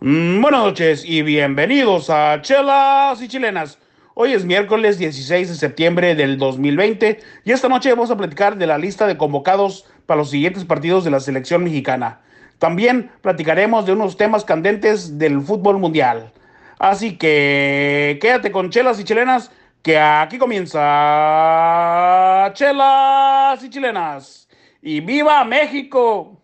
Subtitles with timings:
[0.00, 3.80] Mm, buenas noches y bienvenidos a Chelas y Chilenas.
[4.14, 8.68] Hoy es miércoles 16 de septiembre del 2020 y esta noche vamos a platicar de
[8.68, 12.20] la lista de convocados para los siguientes partidos de la selección mexicana.
[12.60, 16.30] También platicaremos de unos temas candentes del fútbol mundial.
[16.78, 19.50] Así que quédate con Chelas y Chilenas,
[19.82, 20.78] que aquí comienza
[22.54, 24.48] Chelas y Chilenas.
[24.80, 26.38] ¡Y viva México!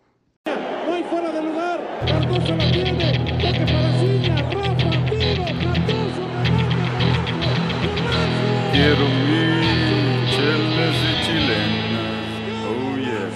[8.75, 12.27] Quiero mil chelas y chilenas.
[12.67, 13.29] Oh yeah.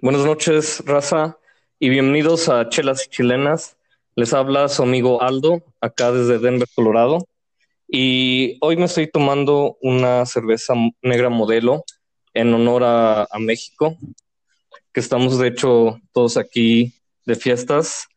[0.00, 1.36] Buenas noches, raza,
[1.78, 3.76] y bienvenidos a Chelas y Chilenas.
[4.14, 7.28] Les habla su amigo Aldo, acá desde Denver, Colorado.
[7.86, 11.84] Y hoy me estoy tomando una cerveza negra modelo
[12.32, 13.98] en honor a México,
[14.94, 16.94] que estamos de hecho todos aquí
[17.26, 18.08] de fiestas,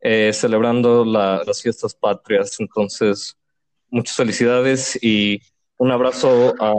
[0.00, 2.58] eh, celebrando la- las fiestas patrias.
[2.60, 3.36] Entonces,
[3.90, 5.40] muchas felicidades y
[5.78, 6.74] un abrazo a,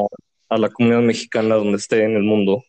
[0.49, 2.63] a la comunidad mexicana donde esté en el mundo.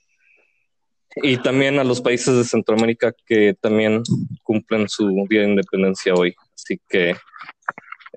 [1.17, 4.03] Y también a los países de Centroamérica que también
[4.45, 6.35] cumplen su Día de Independencia hoy.
[6.55, 7.17] Así que,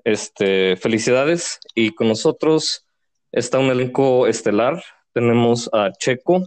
[0.04, 1.58] este, felicidades.
[1.74, 2.86] Y con nosotros
[3.32, 4.82] está un elenco estelar.
[5.12, 6.44] Tenemos a Checo,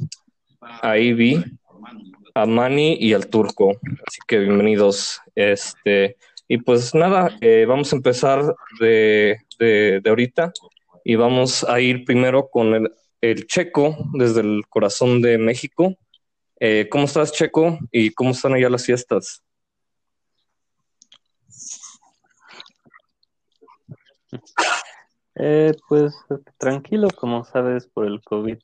[0.61, 1.43] a Ivy,
[2.41, 3.71] a Manny y al Turco.
[4.05, 5.19] Así que bienvenidos.
[5.33, 10.53] Este, y pues nada, eh, vamos a empezar de, de, ahorita
[11.03, 15.95] y vamos a ir primero con el, el Checo desde el corazón de México.
[16.59, 17.79] Eh, ¿Cómo estás, Checo?
[17.91, 19.43] ¿Y cómo están allá las fiestas?
[25.35, 26.13] Eh, pues
[26.57, 28.57] tranquilo, como sabes, por el COVID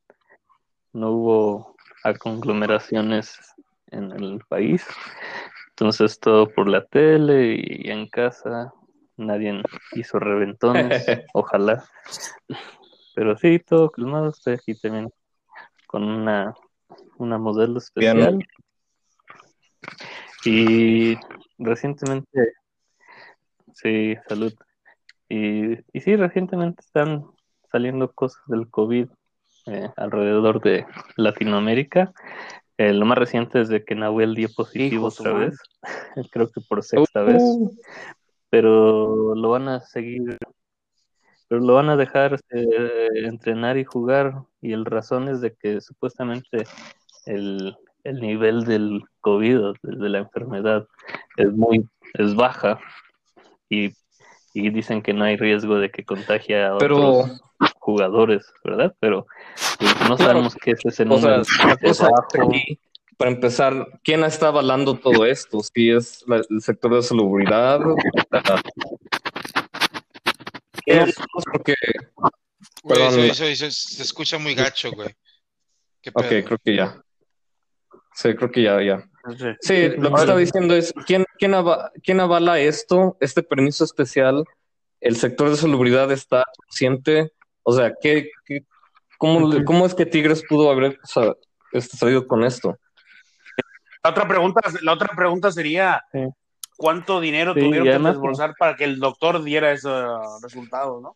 [0.94, 1.76] no hubo
[2.20, 3.40] conglomeraciones
[3.94, 4.86] en el país.
[5.70, 8.74] Entonces todo por la tele y en casa.
[9.18, 9.62] Nadie
[9.94, 11.84] hizo reventones, ojalá.
[13.16, 14.30] Pero sí, todo calmado.
[14.30, 15.12] Estoy aquí también
[15.88, 16.54] con una,
[17.18, 18.40] una modelo especial.
[20.46, 21.18] Y
[21.58, 22.54] recientemente,
[23.74, 24.54] sí, salud.
[25.30, 27.26] Y, y sí, recientemente están
[27.72, 29.08] saliendo cosas del COVID
[29.66, 30.86] eh, alrededor de
[31.16, 32.14] Latinoamérica.
[32.84, 35.58] Eh, lo más reciente es de que Nahuel dio positivo Hijo otra vez,
[36.32, 37.42] creo que por sexta vez,
[38.50, 40.38] pero lo van a seguir,
[41.48, 44.34] pero lo van a dejar eh, entrenar y jugar.
[44.62, 46.66] Y el razón es de que supuestamente
[47.26, 47.74] el,
[48.04, 50.86] el nivel del COVID, o de, la enfermedad,
[51.38, 52.82] es muy, es baja.
[53.70, 53.94] Y,
[54.54, 57.42] y dicen que no hay riesgo de que contagie a Pero- otros
[57.84, 58.96] jugadores, ¿verdad?
[59.00, 59.28] Pero
[59.78, 60.18] pues, no Claro.
[60.18, 61.44] sabemos qué es ese o sea, número
[61.82, 62.50] de bajo.
[62.50, 62.80] aquí,
[63.18, 65.60] para empezar, ¿quién está avalando todo esto?
[65.62, 67.80] Si es la- el sector de salubridad,
[68.32, 68.62] la-
[70.86, 71.16] ¿Quién es?
[71.52, 71.76] Porque,
[72.84, 75.10] Güey, Perdón, eso, eso- eso se escucha muy gacho, güey.
[76.02, 77.02] ¿Qué ok, creo que ya.
[78.14, 79.04] Sí, creo que ya, ya.
[79.62, 81.54] Sí, lo que estaba diciendo es, ¿quién, quién,
[82.04, 84.44] quién avala esto, este permiso especial?
[85.00, 87.32] ¿El sector de salubridad está consciente?
[87.64, 88.66] O sea, ¿qué, qué-
[89.18, 91.00] cómo, cómo es que Tigres pudo haber
[91.72, 92.78] este, salido con esto?
[94.04, 96.20] La otra pregunta, la otra pregunta sería, Sí.
[96.76, 99.90] ¿cuánto dinero Sí, tuvieron que desbolsar para que el doctor diera ese
[100.42, 101.16] resultado, no?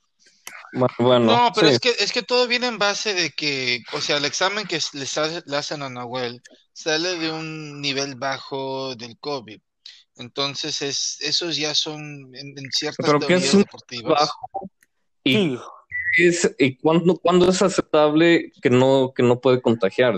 [0.99, 1.73] Bueno, No, pero sí.
[1.75, 4.79] es que es que todo viene en base de que, o sea, el examen que
[4.93, 6.41] le, sa- le hacen a Nahuel
[6.73, 9.59] sale de un nivel bajo del COVID.
[10.17, 12.01] Entonces, es, esos ya son
[12.35, 14.19] en, en ciertas Pero ¿qué es teorías un deportivas.
[14.19, 14.69] bajo?
[15.23, 15.59] ¿Y,
[16.17, 20.15] es, y cuándo, cuándo es aceptable que no, que no puede contagiar?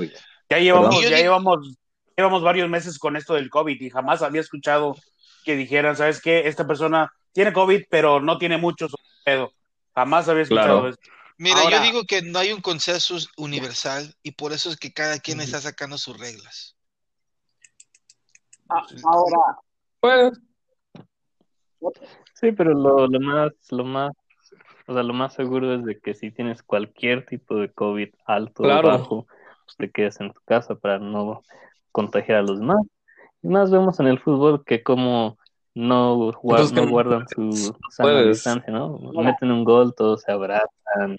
[0.49, 1.77] Ya llevamos, ya digo- llevamos,
[2.15, 4.95] llevamos varios meses con esto del COVID y jamás había escuchado
[5.43, 6.47] que dijeran, ¿sabes qué?
[6.47, 9.53] Esta persona tiene COVID, pero no tiene mucho sobre el pedo.
[9.95, 10.89] Jamás había escuchado Claro.
[10.89, 10.99] eso.
[11.37, 14.91] Mira, Ahora- yo digo que no hay un consenso universal y por eso es que
[14.91, 16.75] cada quien está sacando sus reglas.
[18.67, 19.57] Ahora,
[19.99, 20.39] Pues,
[22.33, 24.11] Sí, pero lo, lo más, lo más,
[24.89, 28.63] o sea, lo más seguro es de que si tienes cualquier tipo de COVID alto
[28.63, 28.87] Claro.
[28.87, 29.27] o bajo,
[29.65, 31.43] pues te quedes en tu casa para no
[31.91, 32.79] contagiar a los demás.
[33.43, 35.37] Y más vemos en el fútbol que como
[35.75, 38.97] no, Entonces, guardan su sana distancia, ¿no?
[39.13, 41.15] Meten un gol, todos se abrazan,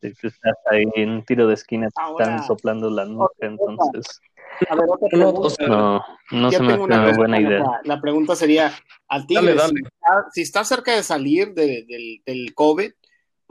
[0.00, 4.20] estás ahí en un tiro de esquina, te están soplando la nuca, entonces
[4.68, 5.40] A ver, otra no, pregunta.
[5.46, 7.58] o sea, no, se me hace una una buena idea.
[7.60, 8.72] La, la pregunta sería,
[9.08, 9.72] al Tigres, Dale, dale.
[9.74, 12.92] Si, está, si está cerca de salir de- del, del COVID,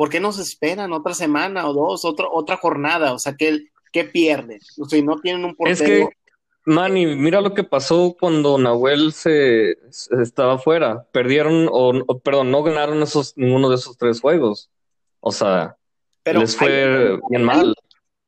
[0.01, 3.13] ¿por qué no se esperan otra semana o dos, otra, otra jornada?
[3.13, 4.59] O sea, ¿qué, qué pierden?
[4.79, 6.09] O sea, no tienen un Es portero.
[6.09, 6.15] que
[6.65, 11.03] Manny, mira lo que pasó cuando Nahuel se, se estaba fuera.
[11.11, 14.71] Perdieron, o, o, perdón, no ganaron esos, ninguno de esos tres juegos.
[15.19, 15.77] O sea,
[16.23, 17.75] Pero les fue bien mal.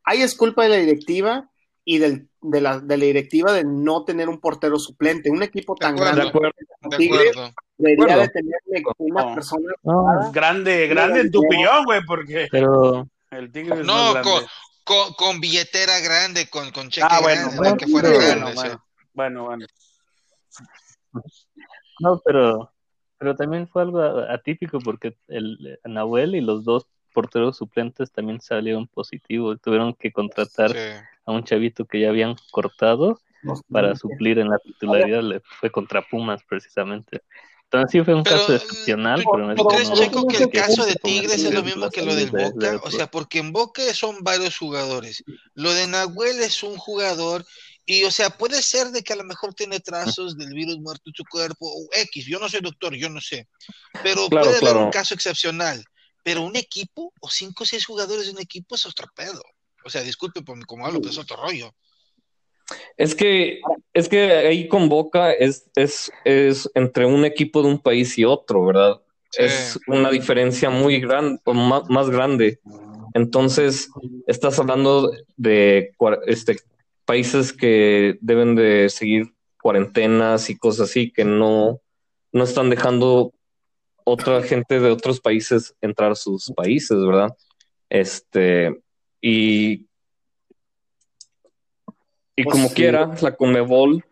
[0.04, 1.50] Ahí es culpa de la directiva
[1.84, 5.30] y del, de, la, de la directiva de no tener un portero suplente.
[5.32, 5.96] Un equipo tan.
[5.96, 6.56] De grande acuerdo.
[6.82, 7.54] De acuerdo.
[7.78, 8.54] de tener
[8.98, 9.34] una No.
[9.36, 14.24] persona No, Grande, grande en tu opinión, güey, porque pero el Tigre es No, más
[14.24, 14.48] con, grande.
[14.84, 18.20] con, con billetera grande, con, con cheque Ah, bueno, grande, bueno, no que fuera pero-
[18.22, 18.44] grande.
[18.54, 18.78] bueno, sí.
[19.14, 19.66] bueno, bueno, bueno.
[22.00, 22.72] No, pero,
[23.18, 28.88] pero también fue algo atípico porque el Nahuel y los dos porteros suplentes también salieron
[28.88, 29.62] positivos.
[29.62, 30.78] Tuvieron que contratar Sí.
[31.26, 33.20] A un chavito que ya habían cortado
[33.72, 35.22] para suplir en la titularidad.
[35.24, 37.22] Le fue contra Pumas precisamente.
[37.66, 40.28] Entonces sí fue un Pero, caso excepcional, ¿tú- pero en ¿Tú este crees, no- Checo,
[40.28, 42.82] que el no caso de Tigres es lo mismo que lo del de- de- Boca?
[42.84, 45.24] O sea, porque en Boca son varios jugadores.
[45.56, 47.44] Lo de Nahuel es un jugador
[47.86, 51.04] y, o sea, puede ser de que a lo mejor tiene trazos del virus muerto
[51.08, 52.26] en su cuerpo o X.
[52.28, 53.48] Yo no soy doctor, yo no sé.
[54.04, 55.84] Pero Claro, puede haber un caso excepcional.
[56.22, 59.42] Pero un equipo o cinco o seis jugadores de un equipo es otro pedo.
[59.86, 61.74] O sea, disculpe por cómo hablo, pero es otro rollo.
[62.98, 63.62] Es que,
[63.94, 68.26] es que ahí con Boca es, es, es entre un equipo de un país y
[68.26, 69.02] otro, ¿verdad?
[69.32, 69.44] Sí.
[69.44, 72.60] Es una diferencia muy grande, más, más grande.
[73.14, 73.90] Entonces,
[74.28, 75.94] estás hablando de
[76.28, 76.58] este,
[77.06, 81.80] países que deben de seguir cuarentenas y cosas así, que no,
[82.32, 83.34] no están dejando
[84.04, 87.36] otra gente de otros países entrar a sus países, ¿verdad?
[87.90, 88.82] Este,
[89.26, 89.88] y,
[92.36, 92.76] y Pues como sí.
[92.76, 94.04] quiera, la Conmebol,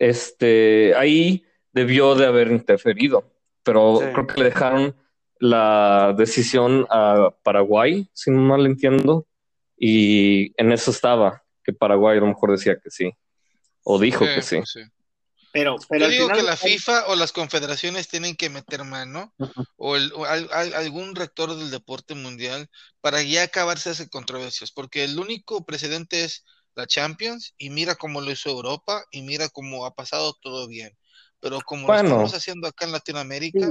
[0.00, 3.32] este, ahí debió de haber interferido,
[3.62, 4.06] pero Sí.
[4.12, 4.96] creo que le dejaron
[5.38, 9.26] la decisión a Paraguay, si no mal entiendo,
[9.76, 13.12] y en eso estaba, que Paraguay a lo mejor decía que sí,
[13.84, 14.56] o dijo que sí.
[14.56, 14.80] pues sí.
[15.54, 19.32] Pero, pero Yo digo final- que la FIFA o las confederaciones tienen que meter mano,
[19.76, 22.68] o, el, o al- al- algún rector del deporte mundial,
[23.00, 28.20] para ya acabarse esas controversias, porque el único precedente es la Champions, y mira cómo
[28.20, 30.90] lo hizo Europa, y mira cómo ha pasado todo bien.
[31.38, 32.02] Pero como Bueno.
[32.02, 33.70] lo estamos haciendo acá en Latinoamérica,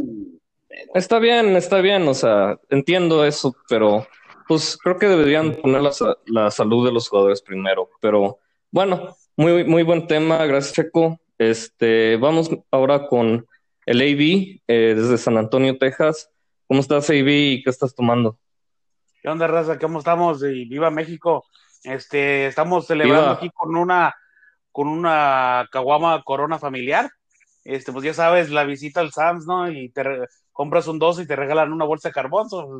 [0.96, 4.08] Está bien, está bien, o sea, entiendo eso, pero
[4.48, 5.82] pues creo que deberían poner
[6.26, 7.90] la salud de los jugadores primero.
[8.02, 8.40] Pero
[8.72, 11.20] bueno, muy, muy buen tema, gracias Checo.
[11.50, 13.46] Este, vamos ahora con
[13.86, 16.30] el AB eh, desde San Antonio, Texas.
[16.68, 17.28] ¿Cómo estás, AB?
[17.28, 18.38] y qué estás tomando?
[19.22, 19.78] ¿Qué onda, raza?
[19.80, 20.42] ¿Cómo estamos?
[20.44, 21.46] Y viva México.
[21.84, 23.34] Este, estamos celebrando Viva.
[23.34, 24.14] aquí con una,
[24.72, 27.12] con una caguama corona familiar.
[27.66, 29.70] Este, pues ya sabes, la visita al Sams, ¿no?
[29.72, 32.50] Y te re- compras un 12 y te regalan una bolsa de carbón.
[32.50, 32.80] so,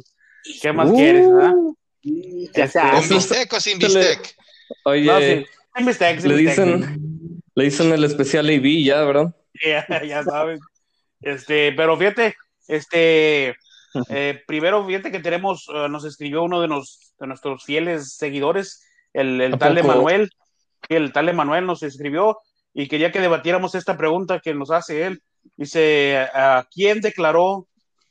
[0.62, 1.54] ¿Qué más Uh, quieres, verdad?
[2.02, 4.36] Ya Este, sea, con eso está- bistec o sin bistec.
[4.86, 5.46] Oye, No, sí,
[5.78, 6.66] sin bistec, sin le bistec.
[6.66, 7.13] dicen,
[7.56, 9.36] le dicen el especial AB ya, ¿verdad?
[9.64, 10.60] Ya, ya sabes.
[11.22, 12.36] Este, pero fíjate,
[12.68, 13.56] este,
[14.10, 18.84] eh, primero fíjate que tenemos, eh, nos escribió uno de, nos, de nuestros fieles seguidores,
[19.14, 19.92] el, el ¿A tal poco?
[19.92, 20.30] Emanuel,
[20.90, 22.40] el tal Emanuel nos escribió
[22.74, 25.22] y quería que debatiéramos esta pregunta que nos hace él.
[25.56, 27.68] Dice, ¿a quién declaró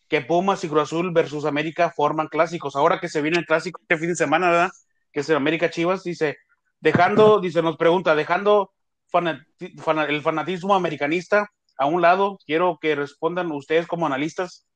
[0.08, 2.76] que Pumas y Cruz Azul versus América forman clásicos?
[2.76, 4.70] Ahora que se viene el clásico este fin de semana, ¿verdad?
[5.12, 6.36] Que es el América Chivas, dice,
[6.80, 8.72] dejando, dice, nos pregunta, dejando
[9.12, 14.66] fanati- el fanatismo americanista a un lado, quiero que respondan ustedes como analistas,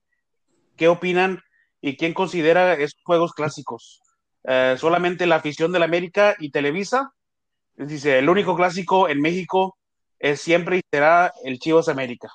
[0.77, 1.41] ¿qué opinan
[1.81, 4.01] y quién considera esos juegos clásicos?
[4.45, 7.13] Eh, solamente la afición del América y Televisa.
[7.75, 9.77] Dice, el único clásico en México
[10.19, 12.31] es siempre y será el Chivas América.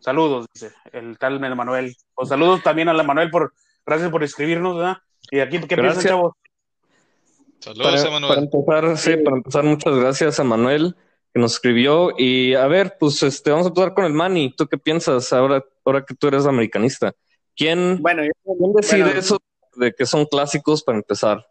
[0.00, 1.94] Saludos, dice el tal Manuel.
[2.14, 3.54] Pues saludos también a la Manuel por,
[3.86, 4.96] gracias por escribirnos, ¿verdad?
[5.30, 6.04] Y aquí, ¿qué piensan, Gracias.
[6.06, 6.32] chavos?
[7.60, 8.28] Saludos, Para, Emanuel.
[8.28, 10.96] para empezar, sí, para empezar, muchas gracias a Manuel
[11.32, 12.12] que nos escribió.
[12.18, 14.54] Y a ver, pues este, vamos a empezar con el Manny.
[14.56, 17.12] ¿Tú qué piensas ahora, ahora que tú eres americanista?
[17.56, 19.18] ¿Quién, bueno, yo- quién decide bueno.
[19.18, 19.38] eso
[19.76, 21.46] de que son clásicos para empezar,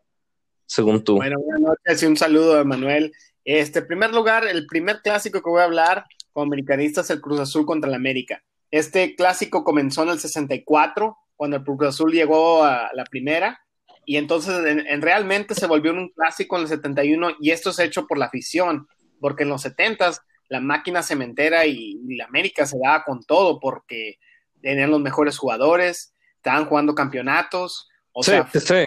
[0.66, 1.16] según tú?
[1.18, 3.12] Bueno, buenas noches y un saludo a Manuel.
[3.44, 7.22] Este, en primer lugar, el primer clásico que voy a hablar como americanista es el
[7.22, 8.42] Cruz Azul contra el América.
[8.70, 13.60] Este clásico comenzó en el 64, cuando el Cruz Azul llegó a la primera,
[14.06, 17.80] y entonces en, en realmente se volvió un clásico en el 71, y esto es
[17.80, 18.88] hecho por la afición,
[19.22, 20.12] porque en los 70
[20.50, 24.18] la máquina cementera y, y la América se daba con todo, porque
[24.62, 28.86] tenían los mejores jugadores, estaban jugando campeonatos, o sí, sea, sí,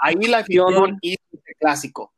[0.00, 2.12] ahí la afición hizo el clásico.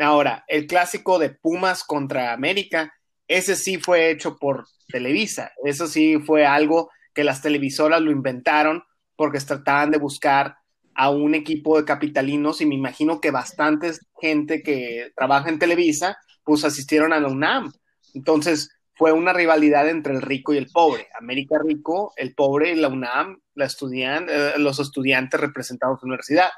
[0.00, 2.92] Ahora, el clásico de Pumas contra América,
[3.26, 5.52] ese sí fue hecho por Televisa.
[5.64, 8.84] Eso sí fue algo que las televisoras lo inventaron
[9.16, 10.56] porque trataban de buscar
[10.94, 16.16] a un equipo de capitalinos y me imagino que bastantes gente que trabaja en Televisa
[16.44, 17.72] pues asistieron a la UNAM.
[18.14, 21.08] Entonces fue una rivalidad entre el rico y el pobre.
[21.18, 26.12] América rico, el pobre y la UNAM, la estudian, eh, los estudiantes representados en la
[26.14, 26.50] universidad.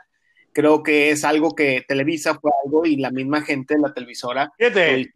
[0.52, 4.52] Creo que es algo que Televisa fue algo y la misma gente de la televisora.
[4.58, 5.12] Fíjate,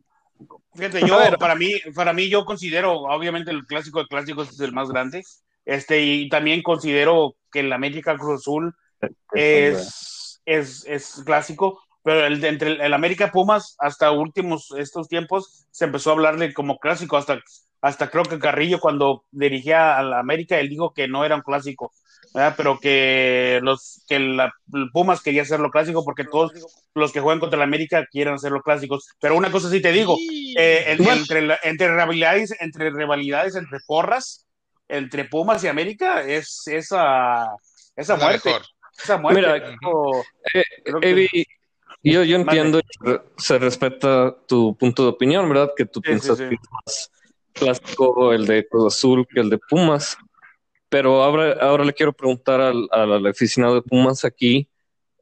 [0.75, 4.73] Fíjate, yo, para mí, para mí, yo considero, obviamente, el clásico de clásicos es el
[4.73, 5.23] más grande.
[5.65, 8.75] Este, y también considero que el América Cruz Azul
[9.33, 15.67] es, es, es clásico, pero el, entre el, el América Pumas, hasta últimos estos tiempos,
[15.71, 17.41] se empezó a hablarle como clásico, hasta,
[17.81, 21.43] hasta creo que Carrillo, cuando dirigía a la América, él dijo que no era un
[21.43, 21.93] clásico,
[22.35, 22.55] ¿verdad?
[22.57, 26.53] pero que los que la, el Pumas quería hacerlo clásico porque todos
[26.95, 29.09] los que juegan contra el América quieren hacerlo clásicos.
[29.21, 30.17] Pero una cosa sí te digo,
[30.57, 30.99] eh, en-
[31.63, 34.47] entre, rivalidades, entre rivalidades, entre porras,
[34.89, 37.47] entre Pumas y América, es esa,
[37.97, 38.51] esa muerte.
[39.03, 39.41] Esa muerte.
[39.41, 40.23] Mira, creo-
[40.55, 41.15] Eh, creo que-
[42.03, 42.81] yo, yo entiendo,
[43.37, 45.71] se respeta tu punto de opinión, ¿verdad?
[45.77, 46.49] Que tú Sí, piensas sí, sí.
[46.51, 47.11] que es más
[47.53, 50.17] clásico el de Cruz Azul que el de Pumas.
[50.89, 54.69] Pero ahora, ahora le quiero preguntar al, al aficionado de Pumas aquí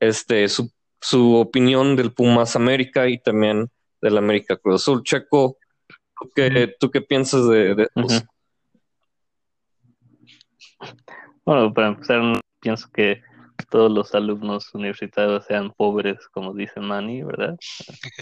[0.00, 0.70] este, su,
[1.00, 3.68] su opinión del Pumas América y también
[4.00, 5.02] del América Cruz Azul.
[5.02, 5.58] Checo,
[6.18, 7.88] ¿tú qué, tú qué piensas de, de.
[11.44, 13.23] Bueno, para empezar, no pienso que
[13.70, 17.56] todos los alumnos universitarios sean pobres, como dice Manny, ¿verdad?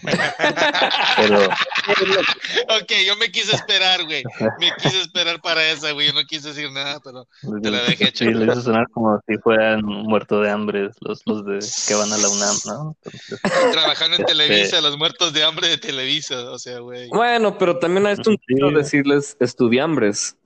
[1.17, 4.23] Pero Ok, yo me quise esperar, güey.
[4.59, 6.09] Me quise esperar para esa, güey.
[6.09, 7.27] Yo no quise decir nada, pero
[7.63, 8.39] te la dejé, sí, Checo.
[8.39, 12.17] les hizo sonar como si fueran muertos de hambre los, los de que van a
[12.19, 12.97] la UNAM, ¿no?
[13.05, 13.41] Entonces,
[13.73, 16.51] Trabajando en Este- Televisa, los muertos de hambre de Televisa.
[16.51, 17.09] O sea, güey.
[17.09, 18.75] Bueno, pero también es un Sí.
[18.75, 20.37] decirles estudiambres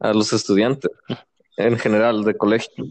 [0.00, 0.90] a los estudiantes
[1.56, 2.84] en general de colegio.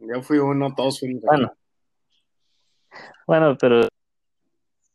[0.00, 1.22] Yo fui uno, todos fuimos.
[1.24, 1.52] Bueno.
[3.26, 3.80] Bueno, pero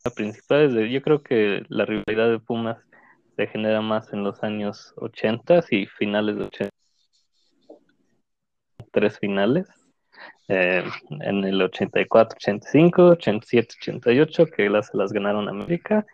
[0.05, 2.77] la principal es yo creo que la rivalidad de Pumas
[3.35, 6.69] se genera más en los años 80 y finales de 80.
[8.91, 9.67] Tres finales.
[10.49, 16.05] eh, en el 84, 85, 87, 88, que las, las ganaron América,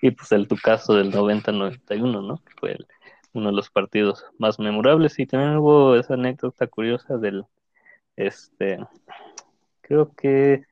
[0.00, 2.36] y pues el tu caso del 90-91, ¿no?
[2.38, 2.86] Que fue el-
[3.34, 5.18] uno de los partidos más memorables.
[5.18, 7.44] Y también hubo esa anécdota curiosa del,
[8.16, 8.78] este,
[9.80, 10.64] creo que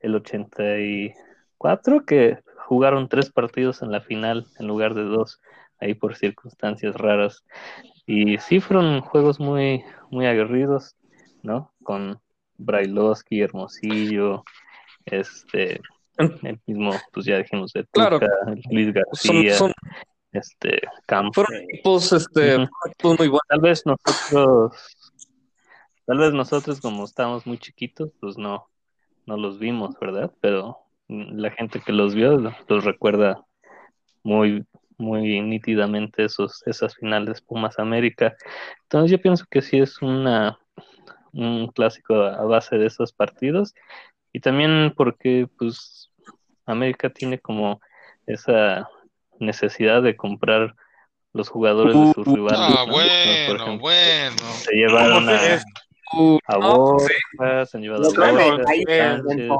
[0.00, 5.40] el 84, que jugaron tres partidos en la final en lugar de dos,
[5.80, 7.44] ahí por circunstancias raras.
[8.06, 10.96] Y sí fueron juegos muy, muy aguerridos,
[11.42, 11.72] ¿no?
[11.82, 12.20] Con
[12.56, 14.44] Brailovsky, Hermosillo,
[15.04, 15.80] este,
[16.18, 18.18] el mismo, pues ya dijimos de Claro.
[18.18, 18.32] Tuca,
[18.70, 19.72] Luis Son, García, son,
[20.32, 21.34] este, Campos.
[21.34, 22.68] fueron equipos, este, Ujú.
[22.86, 23.42] equipos muy buenos.
[23.48, 24.95] Tal vez nosotros,
[26.06, 28.68] tal vez nosotros como estábamos muy chiquitos, pues no,
[29.26, 30.32] no los vimos, ¿verdad?
[30.40, 33.44] Pero la gente que los vio los recuerda
[34.22, 34.64] muy,
[34.98, 38.34] muy nítidamente esos, esas finales Pumas América.
[38.82, 40.58] Entonces yo pienso que sí es una,
[41.32, 43.74] un clásico a base de esos partidos
[44.32, 46.10] y también porque pues
[46.66, 47.80] América tiene como
[48.26, 48.88] esa
[49.38, 50.74] necesidad de comprar
[51.32, 52.58] los jugadores de sus rivales.
[52.60, 54.36] Ah, bueno, ejemplo, bueno.
[54.38, 55.60] se llevaron a,
[56.46, 57.14] a No, Borja, sí.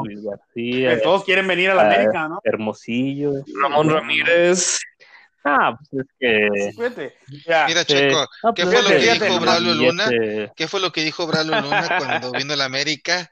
[0.04, 2.40] Luis García, que todos quieren venir a la América, ¿no?
[2.44, 3.32] Hermosillo.
[3.62, 4.80] Ramón Ramírez.
[5.44, 6.72] Ah, pues es que.
[6.72, 7.14] Fíjate.
[7.46, 7.66] Ya.
[7.68, 10.08] Mira, eh, Checo, no, ¿qué pues fue lo que que dijo Braulio Luna?
[10.56, 13.30] ¿Qué fue lo que dijo Braulio Luna cuando vino a la América?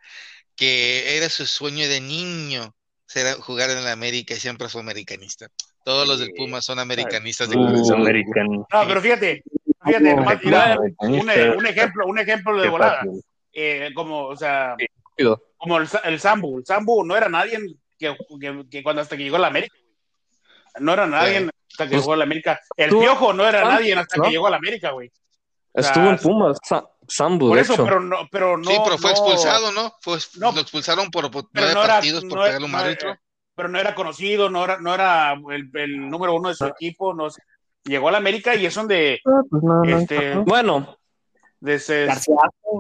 [0.55, 2.73] Que era su sueño de niño
[3.07, 5.49] ser jugar en la América y siempre fue americanista.
[5.85, 8.01] Todos los del Pumas son americanistas de Uh, corazón.
[8.01, 8.47] American.
[8.47, 9.43] No, pero fíjate,
[9.85, 13.03] fíjate, nomás, mira, un, ejemplo, un ejemplo de volada.
[13.53, 14.77] Eh, como, o sea,
[15.57, 16.59] como el, el Sambu.
[16.59, 17.59] El Sambu no era nadie
[17.99, 19.75] que, que, que cuando hasta que llegó a la América.
[20.81, 21.49] No era nadie Sí.
[21.71, 22.61] hasta que Pues, llegó a la América.
[22.77, 25.11] El tú- Piojo no era nadie hasta que llegó a la América, güey.
[25.73, 27.85] Estuvo en Pumas, Sa- Sambu, Por de eso, hecho.
[27.85, 28.65] pero no, pero no.
[28.71, 29.93] Sí, pero fue no- expulsado, ¿no?
[30.01, 30.53] Fue, No.
[30.53, 33.17] lo expulsaron por, por pero nueve no era, partidos por no- pegarle un no- árbitro.
[33.57, 37.13] pero no era conocido, no era, no era el, el número uno de su equipo,
[37.15, 37.43] no sé.
[37.85, 40.35] Llegó a la América y es donde Ah, pues no, este.
[40.39, 40.97] Bueno,
[41.61, 42.09] de- se,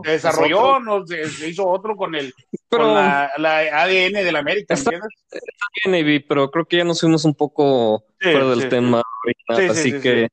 [0.02, 2.32] desarrolló, no, se, se hizo otro con el
[2.68, 6.04] pero con la, la ADN de la América, Está- ¿entiendes?
[6.04, 9.02] bien, pero creo que ya nos fuimos un poco Sí, fuera del sí, tema
[9.56, 10.28] Sí, así sí, que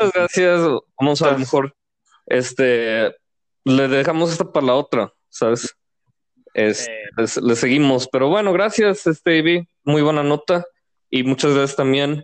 [0.00, 0.60] muchas gracias.
[0.98, 1.74] Vamos a lo mejor,
[2.26, 3.14] este,
[3.64, 5.74] le dejamos esta para la otra, ¿sabes?
[6.54, 10.64] Es- Eh, les- le seguimos, pero bueno, gracias, este, Ivy, muy buena nota.
[11.10, 12.22] Y muchas gracias también,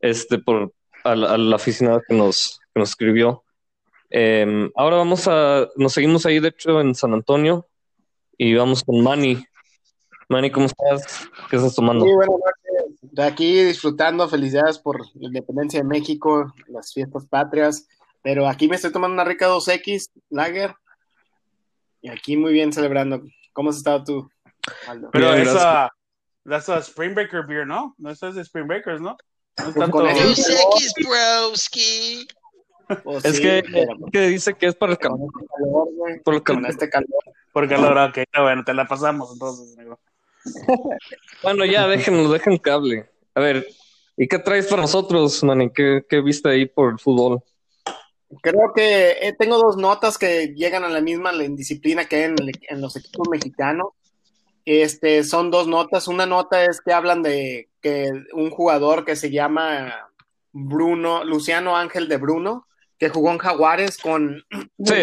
[0.00, 0.72] este, por
[1.06, 3.44] al, al aficionado que nos, que nos escribió.
[4.10, 7.66] Em, ahora vamos a, nos seguimos ahí, de hecho, en San Antonio
[8.38, 9.44] y vamos con Manny.
[10.28, 11.28] Manny, ¿cómo estás?
[11.50, 12.04] ¿Qué estás tomando?
[12.04, 12.98] Muy buenas noches.
[13.00, 17.88] De aquí disfrutando, felicidades por la independencia de México, las fiestas patrias.
[18.22, 20.74] Pero aquí me estoy tomando una rica 2X, Lager.
[22.02, 23.22] Y aquí muy bien celebrando.
[23.52, 24.30] ¿Cómo has estado tú,
[24.86, 25.10] Aldo?
[25.12, 25.90] Pero Bien, esa,
[26.44, 27.94] that's a Spring Breaker beer, ¿no?
[27.98, 29.16] No esa es de Spring Breakers, ¿no?
[29.58, 32.28] No es Pues tanto- X, broski.
[33.02, 35.18] Pues Es sí, que, pero que dice que es para el calor,
[36.24, 36.70] Por el con calor.
[36.70, 37.08] este calor.
[37.52, 38.18] Por calor, ok.
[38.40, 39.76] Bueno, te la pasamos entonces.
[41.42, 43.10] Bueno, ya, déjenlo, dejen que hable.
[43.34, 43.66] A ver,
[44.16, 45.70] ¿y qué traes para nosotros, Manny?
[45.72, 47.42] ¿Qué, qué viste ahí por el fútbol?
[48.42, 52.36] Creo que eh, tengo dos notas que llegan a la misma disciplina que hay en,
[52.40, 53.88] el- en los equipos mexicanos.
[54.64, 56.06] Este, son dos notas.
[56.08, 59.94] Una nota es que hablan de que un jugador que se llama
[60.52, 62.66] Bruno, Luciano Ángel de Bruno,
[62.98, 64.42] que jugó en Jaguares con
[64.84, 64.94] Sí.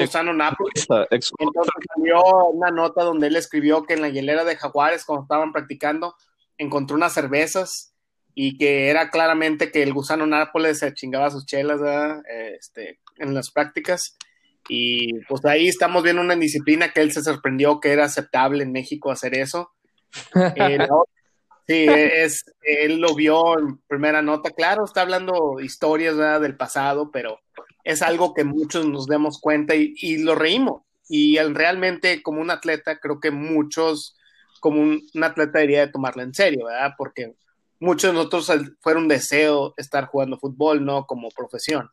[0.73, 5.05] Esta ex- Entonces salió una nota donde él escribió que en la hielera de Jaguares,
[5.05, 6.15] cuando estaban practicando,
[6.57, 7.93] encontró unas cervezas
[8.35, 12.21] y que era claramente que el gusano Nápoles se chingaba sus chelas ¿verdad?
[12.57, 14.17] este, en las prácticas.
[14.67, 18.71] Y pues ahí estamos viendo una disciplina que él se sorprendió que era aceptable en
[18.71, 19.71] México hacer eso.
[20.55, 21.13] Eh, la otra-
[21.67, 24.51] sí, es, él lo vio en primera nota.
[24.51, 27.39] Claro, está hablando historias del pasado, pero
[27.83, 30.83] es algo que muchos nos demos cuenta y, y lo reímos.
[31.07, 34.15] Y él realmente, como un atleta, creo que muchos,
[34.59, 36.93] como un, atleta, debería de tomarlo en serio, ¿verdad?
[36.97, 37.35] Porque
[37.79, 41.89] muchos de nosotros fuera un deseo estar jugando fútbol, no como profesión.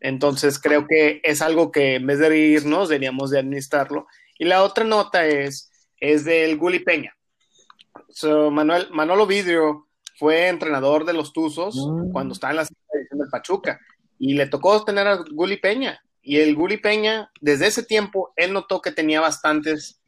[0.00, 4.06] Entonces creo que es algo que en vez de irnos deberíamos de administrarlo.
[4.38, 7.17] Y la otra nota es, es del Guli Peña.
[8.08, 9.88] So, Manuel, Manolo Vidrio
[10.18, 12.12] fue entrenador de los Tuzos Mm.
[12.12, 13.80] cuando estaba en la división del Pachuca
[14.18, 16.00] y le tocó tener a Guli Peña.
[16.22, 20.00] Y el Guli Peña, desde ese tiempo, él notó que tenía bastantes,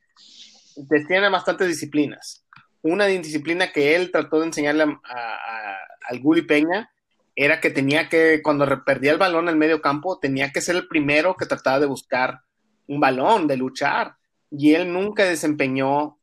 [1.07, 2.45] tiene bastantes disciplinas.
[2.83, 5.79] Una disciplina que él trató de enseñarle a- a-
[6.09, 6.91] al Guli Peña
[7.37, 10.77] era que tenía que, cuando perdía el balón en el medio campo, tenía que ser
[10.77, 12.41] el primero que trataba de buscar
[12.87, 14.17] un balón, de luchar.
[14.51, 16.19] Y él nunca desempeñó,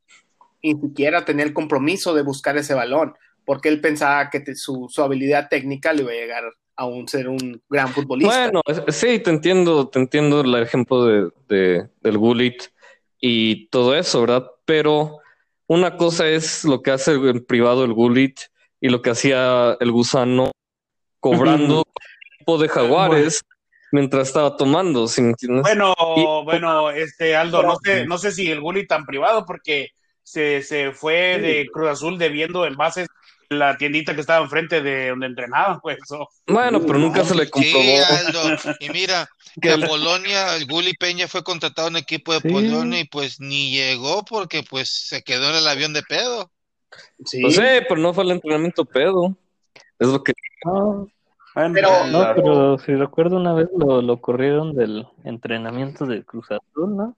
[0.63, 3.13] ni siquiera tenía el compromiso de buscar ese balón,
[3.45, 6.43] porque él pensaba que te- su, su habilidad técnica le iba a llegar
[6.75, 8.49] a un, ser un gran futbolista.
[8.51, 12.63] Bueno, sí, te entiendo, te entiendo el ejemplo de, de- del Gullit
[13.19, 14.45] y todo eso, ¿verdad?
[14.65, 15.19] Pero
[15.67, 18.39] una cosa es lo que hace en privado el Gullit
[18.79, 20.51] y lo que hacía el gusano
[21.19, 21.83] cobrando
[22.39, 23.41] tipo de jaguares
[23.91, 25.07] mientras estaba tomando.
[25.61, 29.89] Bueno, Y- bueno, este Aldo, no sé, no sé si el Gulli tan privado porque
[30.27, 33.07] se, se fue de Cruz Azul debiendo envases
[33.49, 35.99] en la tiendita que estaba enfrente de donde entrenaban, pues.
[36.05, 36.27] so.
[36.47, 38.49] Bueno, pero nunca se le Sí, comprobó.
[38.49, 38.73] Aldo.
[38.81, 39.29] Y mira,
[39.61, 42.49] que Polonia, el Guli Peña fue contratado en el equipo de Sí.
[42.49, 46.51] Polonia y pues ni llegó porque pues se quedó en el avión de pedo.
[47.23, 47.49] Sí.
[47.51, 49.37] Sé, pero no fue el entrenamiento pedo.
[49.97, 50.33] Es lo que
[50.65, 51.07] No,
[51.55, 56.47] Bueno, Pero- no, pero si recuerdo una vez lo, lo corrieron del entrenamiento de Cruz
[56.51, 57.15] Azul, ¿no?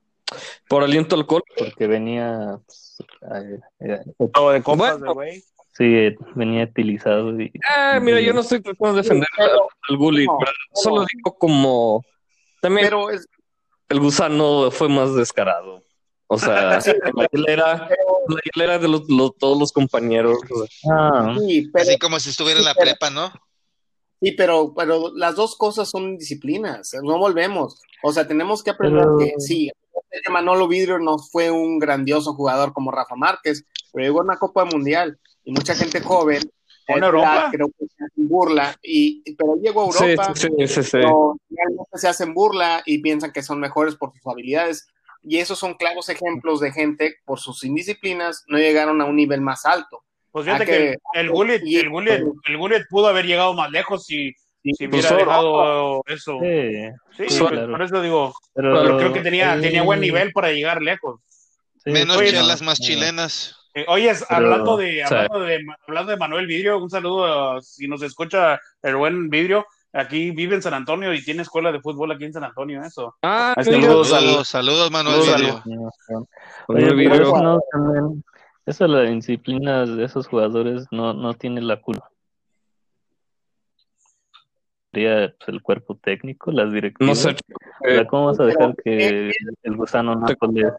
[0.67, 1.43] Por aliento alcohol.
[1.57, 2.97] Porque venía, pues,
[3.33, 5.07] eh, eh, o de compas Bueno.
[5.07, 5.43] de güey.
[5.73, 10.27] sí, venía utilizado y Ah, mira, yo no estoy tratando de defender Pero- al Gullit,
[10.27, 10.37] no,
[10.73, 12.03] solo digo como
[12.61, 13.25] también Pero es,
[13.87, 15.81] el gusano fue más descarado.
[16.27, 16.79] O sea,
[17.15, 17.89] la hilera,
[18.27, 20.37] la hilera de los, los- todos los compañeros.
[20.91, 23.31] Ah, sí, pero, Así como si estuviera en la prepa, ¿no?
[24.21, 27.81] sí, pero, pero las dos cosas son disciplinas, no volvemos.
[28.03, 29.71] O sea, tenemos que aprender Pero- que sí,
[30.29, 34.65] Manolo Vidrio no fue un grandioso jugador como Rafa Márquez, pero llegó a una Copa
[34.65, 36.41] Mundial y mucha gente joven
[36.87, 37.49] ¿En esa Europa?
[37.51, 40.89] creo que se hacen burla, y, pero llegó a Europa, sí, sí, sí, sí.
[40.93, 44.87] pero realmente se hacen burla y piensan que son mejores por sus habilidades.
[45.21, 49.41] Y esos son claros ejemplos de gente, por sus indisciplinas, no llegaron a un nivel
[49.41, 50.03] más alto.
[50.31, 53.69] Pues fíjate que que- el, Gullit, y- el Gullit, el Gullit pudo haber llegado más
[53.69, 56.37] lejos si, Sí, si pues hubiera dejado eso.
[56.41, 56.71] sí,
[57.17, 57.71] Sí, sí, pues, claro.
[57.71, 61.19] por eso digo, pero, pero creo que tenía, tenía buen nivel para llegar lejos.
[61.83, 62.85] sí, Menos Oye, chelas, no, más no.
[62.85, 63.55] chilenas.
[63.75, 67.25] Eh, oye, hablando de, hablando de hablando de Manuel Vidrio, un saludo
[67.57, 69.65] a- si nos escucha el buen Vidrio.
[69.91, 73.15] Aquí vive en San Antonio y tiene escuela de fútbol aquí en San Antonio, eso.
[73.23, 75.91] Ah, está, yo- Saludos Saludos, saludos, Manuel saludos, Vidrio.
[76.67, 77.21] Oye, pero video.
[77.23, 78.23] eso no, también,
[78.67, 82.07] eso la disciplina de esos jugadores no, no tiene la culpa.
[84.91, 87.17] Sería, pues, el cuerpo técnico, las No directivas.
[87.19, 87.29] sé.
[87.29, 89.31] O sea, eh, ¿cómo vas a dejar que
[89.63, 90.73] el gusano Nápoles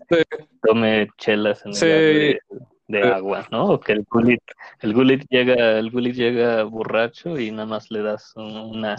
[0.63, 1.87] tome chelas en el Sí.
[1.87, 2.41] de,
[2.89, 3.13] de Eh.
[3.13, 3.67] agua, ¿no?
[3.67, 4.41] O que el gulit,
[4.81, 8.97] el gulit llega, el gulit llega borracho y nada más le das un- una,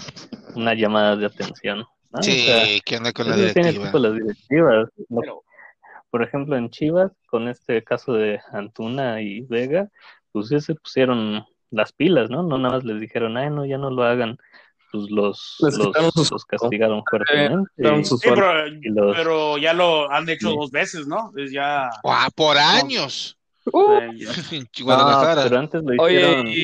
[0.55, 1.79] una llamada de atención.
[1.79, 2.19] ¿no?
[2.19, 3.99] O sea, Sí, que anda con la directiva.
[3.99, 4.89] las directivas.
[5.09, 5.19] ¿no?
[5.21, 5.43] Pero-
[6.09, 9.89] Por ejemplo, en Chivas, con este caso de Antuna y Vega,
[10.33, 12.43] pues ya se pusieron las pilas, ¿no?
[12.43, 14.37] No nada más les dijeron, ay, no, ya no lo hagan.
[14.91, 18.03] Pues los, los, quitaron sus- los castigaron fuertemente.
[18.05, 20.55] sus Sí, pero, y los- pero ya lo han hecho Sí.
[20.57, 21.31] dos veces, ¿no?
[21.37, 21.89] Es ya.
[22.03, 23.37] Ah, por años.
[23.65, 24.09] eh, Ah,
[24.83, 25.43] Guadalajara.
[25.43, 26.63] pero antes lo Oye, hicieron, y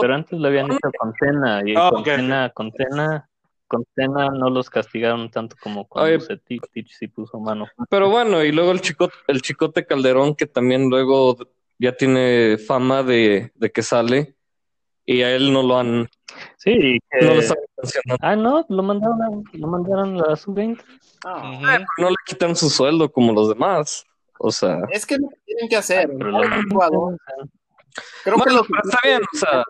[0.00, 3.28] pero antes lo habían hecho con Cena, y con Cena, con Cena,
[3.68, 6.16] con Cena no los castigaron tanto como cuando Oye.
[6.18, 7.66] Bucetich sí puso mano.
[7.90, 11.36] Pero bueno, y luego el chico, el chicote Calderón, que también luego
[11.78, 14.35] ya tiene fama de, de que sale,
[15.06, 16.08] y a él no lo han,
[16.58, 18.18] Sí, que- no lo están mencionando.
[18.26, 20.82] ah, no, lo mandaron a, lo mandaron a la sub-20.
[21.24, 21.78] Ah.
[21.98, 24.04] No le quitan su sueldo como los demás.
[24.38, 26.10] O sea, Es que no tienen que hacer.
[26.18, 26.42] Pero ¿no?
[26.44, 27.16] lo Un jugador.
[28.22, 29.64] Creo que bueno, lo está bien, o sea,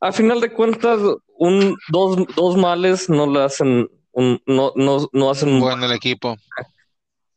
[0.00, 1.00] a final de cuentas,
[1.36, 5.92] un, dos, dos males no le hacen, un, no, no, no hacen un Bueno, el
[5.92, 6.36] equipo.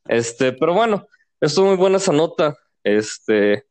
[0.08, 1.08] Este, pero bueno,
[1.42, 2.56] estuvo muy buena esa nota.
[2.84, 3.66] Este,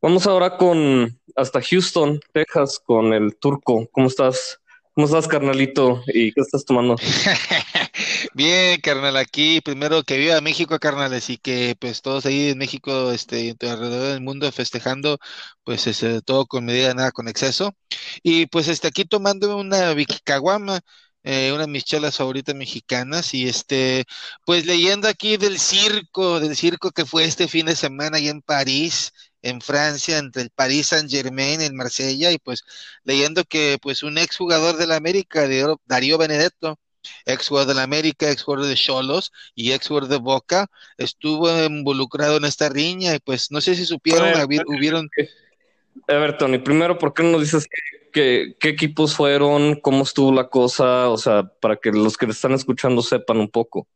[0.00, 3.88] vamos ahora con hasta Houston, Texas, con el turco.
[3.92, 4.60] ¿Cómo estás?
[4.94, 6.02] ¿Cómo estás, carnalito?
[6.08, 6.96] ¿Y qué estás tomando?
[8.34, 13.12] Bien, carnal, aquí primero que viva México, carnales, y que pues todos ahí en México,
[13.12, 15.18] este, alrededor del mundo festejando,
[15.62, 17.76] pues este, todo con medida, nada con exceso.
[18.24, 20.80] Y pues este, aquí tomando una Vicky Caguama,
[21.22, 24.04] eh, una de mis chelas favoritas mexicanas, y este,
[24.44, 28.42] pues leyendo aquí del circo, del circo que fue este fin de semana allá en
[28.42, 32.64] París, en Francia, entre el Paris Saint-Germain, el Marsella, y pues
[33.04, 35.46] leyendo que pues un exjugador de la América,
[35.86, 36.78] Darío Benedetto,
[37.26, 40.66] ex jugador de la América, ex jugador de Cholos y ex jugador de Boca,
[40.98, 45.08] estuvo involucrado en esta riña y pues no sé si supieron, A ver, habi- hubieron,
[46.08, 49.76] A ver, Tony, primero, ¿por qué no nos dices qué, qué- qué equipos fueron?
[49.80, 51.08] ¿Cómo estuvo la cosa?
[51.10, 53.86] O sea, para que los que están escuchando sepan un poco.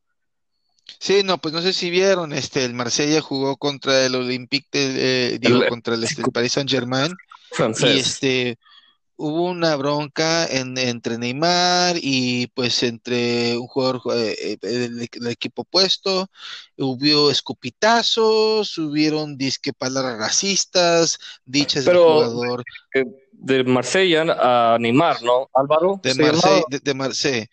[0.98, 5.34] Sí, no, pues no sé si vieron, este, el Marsella jugó contra el Olympique, de,
[5.34, 8.06] eh, digo, El- contra el, este, el Paris Saint-Germain y Francés.
[8.06, 8.58] este,
[9.16, 15.26] hubo una bronca en- entre Neymar y pues entre un jugador eh, eh, del, del
[15.28, 16.28] equipo opuesto,
[16.76, 22.64] hubo escupitazos, hubieron disque palabras racistas, dichas del jugador
[22.94, 24.22] Eh, De Marsella
[24.74, 25.48] a Neymar, ¿no?
[25.54, 26.00] Álvaro.
[26.02, 27.46] de ¿se Marsella, de, de Marsella,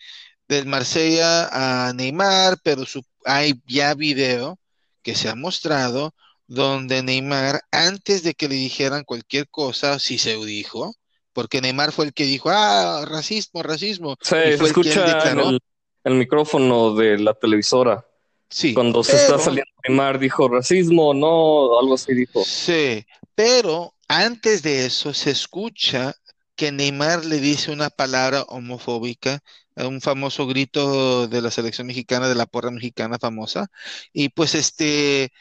[0.48, 4.60] del Marsella a Neymar, pero su- hay ya video
[5.02, 6.14] que se ha mostrado
[6.48, 10.96] donde Neymar, antes de que le dijeran cualquier cosa, sí se dijo,
[11.34, 15.40] porque Neymar fue el que dijo, ah, racismo, racismo, Sí, y se fue escucha en
[15.40, 15.60] el,
[16.04, 18.06] el micrófono de la televisora.
[18.50, 22.44] sí, Cuando se está saliendo Neymar, dijo racismo, no, algo así dijo.
[22.44, 23.06] Sí,
[23.36, 26.16] pero antes de eso se escucha
[26.56, 29.40] que Neymar le dice una palabra homofóbica,
[29.88, 33.68] un famoso grito de la selección mexicana, de la porra mexicana famosa,
[34.14, 35.32] y pues este,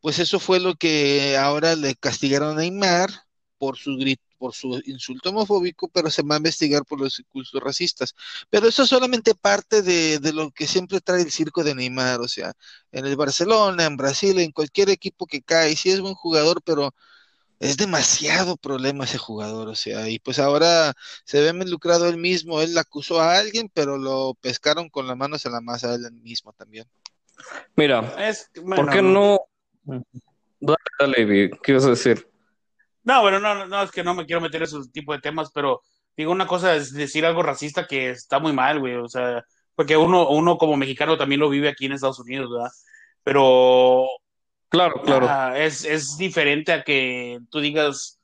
[0.00, 3.10] pues eso fue lo que ahora le castigaron a Neymar
[3.58, 7.62] por su grito, por su insulto homofóbico, pero se va a investigar por los insultos
[7.62, 8.14] racistas.
[8.50, 12.28] Pero eso es solamente parte de, lo que siempre trae el circo de Neymar, o
[12.28, 12.52] sea,
[12.92, 16.94] en el Barcelona, en Brasil, en cualquier equipo que cae, sí es buen jugador, pero
[17.60, 20.92] es demasiado problema ese jugador, o sea, y pues ahora
[21.24, 25.44] se ve involucrado él mismo, él acusó a alguien, pero lo pescaron con las manos
[25.44, 26.86] en la masa él mismo también.
[27.76, 29.38] Mira, Es, ¿por bueno, qué no?
[30.60, 32.28] Dale, dale, ¿qué ibas a decir?
[33.04, 35.20] No, bueno, no, no, no, es que no me quiero meter en ese tipo de
[35.20, 35.82] temas, pero
[36.16, 39.44] digo, una cosa es decir algo racista que está muy mal, güey, o sea,
[39.74, 42.70] porque uno, uno como mexicano también lo vive aquí en Estados Unidos, ¿verdad?
[43.22, 44.06] Pero
[44.68, 45.26] Claro, claro.
[45.28, 48.18] ah, es, es diferente a que tú digas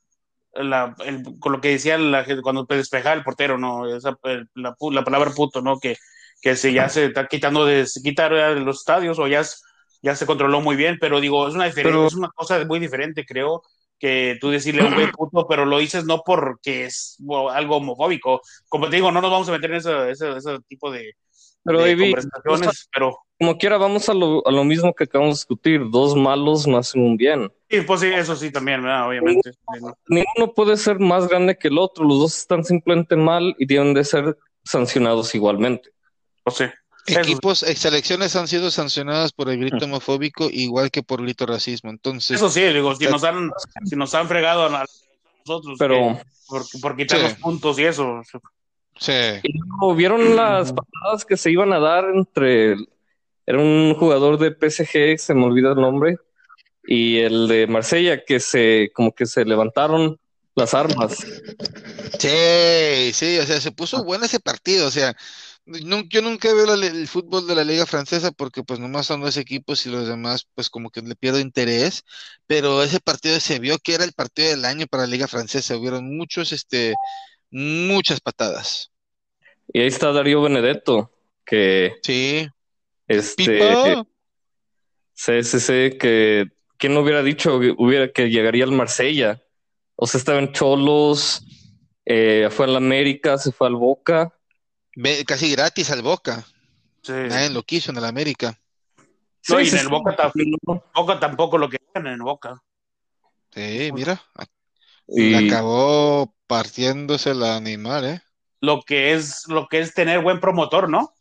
[0.54, 3.86] la, el- con lo que decía la cuando te despejaba el portero, ¿no?
[3.94, 5.78] Esa, el- la, la palabra puto, ¿no?
[5.78, 5.96] Que,
[6.42, 9.62] que se, ya se está quitando de, se quita de los estadios o ya, es-
[10.02, 13.24] ya se controló muy bien, pero digo, es una, Pero- es una cosa muy diferente,
[13.24, 13.62] creo,
[13.98, 17.76] que tú decirle a un güey puto, pero lo dices no porque es bueno, algo
[17.78, 18.42] homofóbico.
[18.68, 21.14] Como te digo, no nos vamos a meter en ese, ese, ese tipo de,
[21.64, 25.36] Pero, de David, conversaciones, pero como quiera, vamos a lo, a lo mismo que acabamos
[25.36, 25.80] de discutir.
[25.90, 27.50] Dos malos no hacen un bien.
[27.68, 29.08] sí, pues sí, eso sí también, ¿verdad?
[29.08, 29.50] Obviamente.
[30.08, 32.04] Ninguno puede ser más grande que el otro.
[32.04, 35.90] Los dos están simplemente mal y deben de ser sancionados igualmente.
[36.44, 36.64] Pues sí.
[36.64, 37.32] Eso sí.
[37.32, 42.36] Equipos, selecciones han sido sancionadas por el grito homofóbico igual que por grito racismo, entonces,
[42.36, 43.50] Eso sí, digo, si nos han,
[43.84, 44.86] si nos han fregado a
[45.46, 47.24] nosotros Pero, por, por quitar Sí.
[47.24, 48.22] los puntos y eso.
[48.98, 49.12] Sí.
[49.42, 52.72] y luego, ¿vieron las patadas que se iban a dar entre...
[52.72, 52.88] el-
[53.46, 56.16] Era un jugador de PSG, se me olvida el nombre,
[56.86, 60.18] y el de Marsella, que se como que se levantaron
[60.54, 61.18] las armas.
[62.18, 65.14] Sí, sí, o sea, se puso bueno ese partido, o sea,
[65.66, 69.36] yo nunca veo la- el fútbol de la liga francesa porque pues nomás son dos
[69.36, 72.04] equipos y los demás pues como que le pierdo interés,
[72.46, 75.76] pero ese partido se vio que era el partido del año para la liga francesa,
[75.76, 76.94] hubieron muchos, este,
[77.54, 78.90] muchas patadas.
[79.72, 81.10] Y ahí está Darío Benedetto,
[81.46, 82.48] que Sí,
[83.06, 84.04] este Pipa,
[85.12, 89.40] sí, sí, sí, que quién no hubiera dicho que hubiera que llegaría al Marsella.
[89.96, 91.46] O sea, estaba en Cholos,
[92.04, 94.36] eh, fue al América, se fue al Boca.
[94.96, 96.44] ve- casi gratis al Boca,
[97.02, 97.12] Sí.
[97.12, 98.58] nadie lo quiso en el América.
[99.48, 100.32] No, y Sí, en sí, el Boca.
[100.94, 102.60] Boca tampoco lo querían en el Boca.
[103.52, 104.20] Sí, mira,
[105.08, 108.22] Y acabó partiéndose el animal, ¿eh?
[108.60, 111.12] Lo que es, lo que es tener buen promotor, ¿no?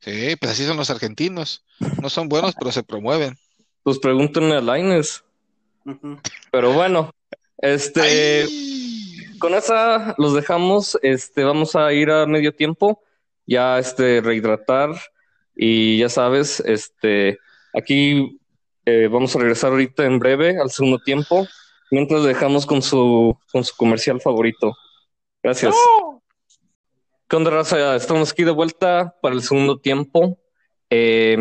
[0.00, 1.64] Sí, pues así son los argentinos.
[2.00, 3.36] No son buenos, pero se promueven.
[3.82, 5.22] pues pregúntenle a Lainez.
[5.84, 6.18] Ujú.
[6.50, 7.10] Pero bueno,
[7.58, 9.38] este, Ay.
[9.38, 10.98] con esa los dejamos.
[11.02, 13.02] Este, vamos a ir a medio tiempo,
[13.46, 14.90] ya este, rehidratar.
[15.54, 17.38] Y ya sabes, este,
[17.74, 18.40] aquí
[18.86, 21.46] eh, vamos a regresar ahorita en breve al segundo tiempo,
[21.92, 24.74] mientras dejamos con su, con su comercial favorito.
[25.42, 25.76] Gracias.
[27.28, 27.94] ¿Qué onda, raza?
[27.96, 30.38] Estamos aquí de vuelta para el segundo tiempo.
[30.88, 31.36] Eh,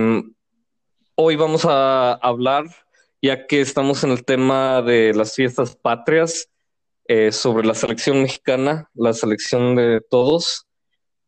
[1.16, 2.66] hoy vamos a hablar,
[3.22, 6.50] ya que estamos en el tema de las fiestas patrias,
[7.08, 10.68] eh, sobre la selección mexicana, la selección de todos.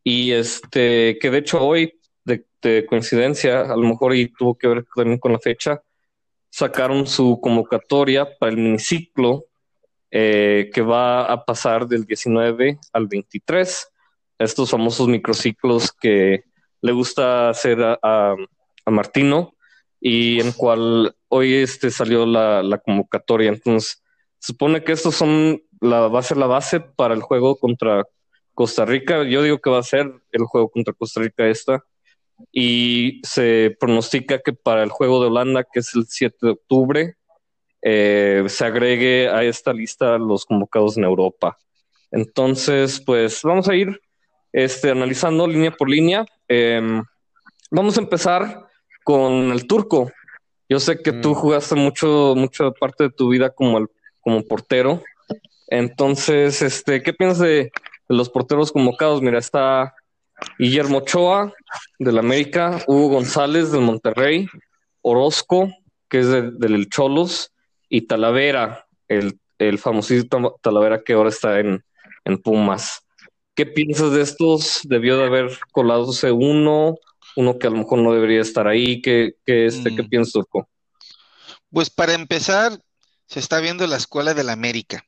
[0.03, 4.67] Y este, que de hecho hoy, de, de coincidencia, a lo mejor y tuvo que
[4.67, 5.81] ver también con la fecha,
[6.53, 9.45] sacaron su convocatoria para el miniciclo
[10.11, 13.87] eh, que va a pasar del 19 al 23
[14.37, 16.43] estos famosos microciclos que
[16.81, 18.35] le gusta hacer a, a-
[18.85, 19.55] Martino
[19.99, 23.49] y en cual hoy este salió la, la convocatoria.
[23.49, 24.03] Entonces,
[24.37, 28.03] supone que estos son la, ser la base para el juego contra
[28.53, 29.23] Costa Rica.
[29.23, 31.83] Yo digo que va a ser el juego contra Costa Rica esta.
[32.51, 37.15] Y se pronostica que para el juego de Holanda, que es el 7 de octubre,
[37.81, 41.57] eh, se agregue a esta lista los convocados en Europa.
[42.11, 43.99] Entonces, pues vamos a ir
[44.51, 46.25] este, analizando línea por línea.
[46.47, 46.81] Eh,
[47.71, 48.67] vamos a empezar
[49.03, 50.11] con el turco.
[50.69, 51.35] Yo sé que tú Mm.
[51.35, 53.87] jugaste mucho, mucha parte de tu vida como, el-
[54.21, 55.01] como portero.
[55.67, 57.71] Entonces, este, ¿qué piensas de, de
[58.15, 59.21] los porteros convocados?
[59.21, 59.93] Mira, está
[60.59, 61.53] Guillermo Ochoa
[61.99, 64.47] del América, Hugo González del Monterrey,
[65.01, 65.71] Orozco,
[66.09, 67.51] que es de- del Cholos,
[67.89, 71.83] y Talavera, el, el famosísimo Talavera que ahora está en,
[72.25, 73.01] en Pumas.
[73.55, 74.79] ¿Qué piensas de estos?
[74.83, 76.95] ¿Debió de haber coladose uno?
[77.35, 79.01] Uno que a lo mejor no debería estar ahí.
[79.01, 80.09] ¿Qué, qué, este, ¿qué Mm.
[80.09, 80.67] piensas, Turco?
[81.71, 82.79] Pues para empezar,
[83.27, 85.05] se está viendo la escuela del América.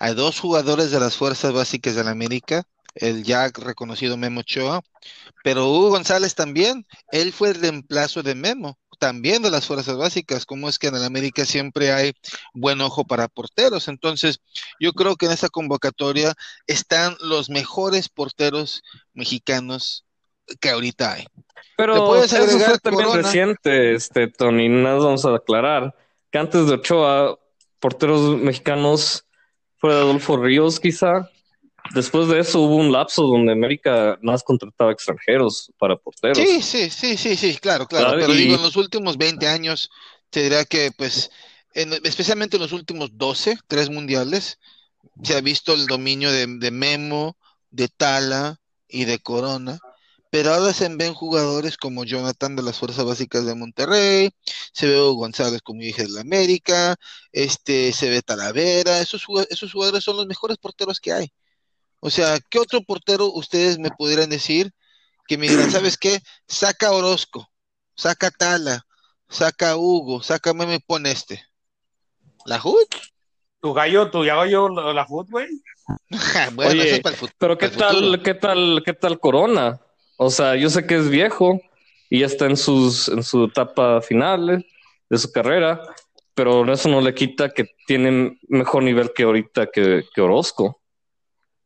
[0.00, 2.64] Hay dos jugadores de las fuerzas básicas del América,
[3.00, 4.82] el ya reconocido Memo Ochoa,
[5.44, 10.44] pero Hugo González también, él fue el reemplazo de Memo, también de las fuerzas básicas,
[10.44, 12.12] como es que en el América siempre hay
[12.52, 13.88] buen ojo para porteros.
[13.88, 14.40] Entonces,
[14.80, 16.34] yo creo que en esta convocatoria
[16.66, 18.82] están los mejores porteros
[19.14, 20.04] mexicanos
[20.60, 21.26] que ahorita hay.
[21.76, 23.22] Pero ¿Le puedes eso fue también Corona?
[23.22, 24.68] reciente, este, Tony.
[24.68, 25.94] Nada más vamos a aclarar
[26.30, 27.38] que antes de Ochoa,
[27.78, 29.24] porteros mexicanos
[29.76, 31.30] fue Adolfo Ríos, quizá.
[31.94, 36.38] Después de eso hubo un lapso donde América más contrataba extranjeros para porteros.
[36.38, 38.06] Sí, sí, sí, sí, sí, claro, claro.
[38.06, 39.90] Claro, Pero y- digo, en los últimos 20 años,
[40.30, 41.30] te diría que, pues,
[41.74, 44.58] en- especialmente en los últimos 12, tres mundiales,
[45.22, 47.36] se ha visto el dominio de, de Memo,
[47.70, 49.78] de Tala y de Corona.
[50.30, 54.30] Pero ahora se ven jugadores como Jonathan de las Fuerzas Básicas de Monterrey,
[54.72, 56.96] se ve González, como dije, de la América,
[57.32, 61.32] este, se ve Talavera, esos jugadores son los mejores porteros que hay.
[62.00, 64.70] O sea, ¿qué otro portero ustedes me pudieran decir
[65.26, 66.20] que me dirán, ¿sabes qué?
[66.46, 67.50] Saca Orozco,
[67.94, 68.86] saca Tala,
[69.28, 71.44] saca Hugo, saca a Memo y pon este.
[72.46, 72.86] ¿La Hood?
[73.60, 75.48] Tu gallo, tu gallo, la la fut, güey.
[76.54, 77.88] bueno, Oye, eso es para el Pero qué futuro.
[77.88, 79.80] tal, qué tal, qué tal Corona?
[80.16, 81.60] O sea, yo sé que es viejo
[82.08, 84.66] y ya está en sus, en su etapa final eh,
[85.10, 85.82] de su carrera,
[86.34, 90.80] pero eso no le quita que tiene mejor nivel que ahorita que, que Orozco.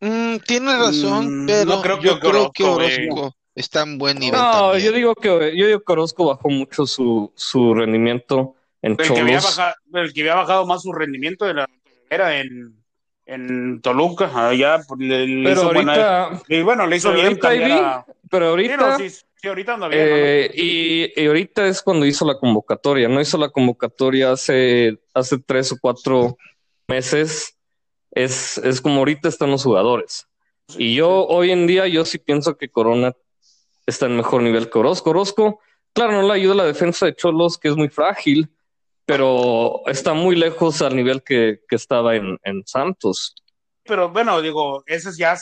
[0.05, 4.19] Mm, tienes razón, Mm, pero no creo que yo creo que Orozco, está en buen
[4.19, 4.85] nivel No, también.
[4.85, 9.05] yo digo que yo digo que Orozco bajó mucho su, su rendimiento en El que,
[9.05, 9.45] había Cholos.
[9.57, 11.67] bajado, el que había bajado más su rendimiento de la
[12.11, 12.83] era en,
[13.27, 14.49] en Toluca.
[14.49, 17.51] Allá pues, le, le Pero hizo buena- ahorita, y bueno, le hizo pero bien ahorita
[17.51, 20.01] vi, a- pero Sí, ahorita, no, sí, sí, ahorita anda bien.
[20.05, 23.09] eh, y, y ahorita es cuando hizo la convocatoria.
[23.09, 26.37] No hizo la convocatoria hace, hace tres o cuatro
[26.89, 27.57] meses.
[28.13, 30.29] Es, es como ahorita están los jugadores.
[30.79, 33.13] Y yo hoy en día yo sí pienso que Corona
[33.85, 35.11] está en mejor nivel que Orozco.
[35.11, 35.61] Orozco,
[35.93, 38.49] claro, no le ayuda la defensa de Cholos, que es muy frágil,
[39.05, 43.35] pero está muy lejos al nivel que, que estaba en, en Santos.
[43.83, 45.37] Pero bueno, digo, ese es ya,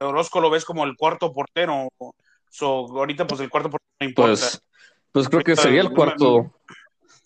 [0.00, 1.88] Orozco lo ves como el cuarto portero.
[2.50, 2.66] So,
[2.98, 4.30] ahorita pues el cuarto portero no importa.
[4.30, 4.62] Pues,
[5.12, 6.52] pues creo que sería el cuarto.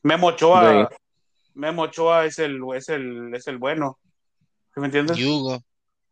[0.03, 0.89] Memo Ochoa, de-
[1.55, 3.99] Memo Ochoa es el, es el, es el bueno.
[4.75, 5.19] ¿Sí ¿Me entiendes?
[5.19, 5.63] Y Hugo.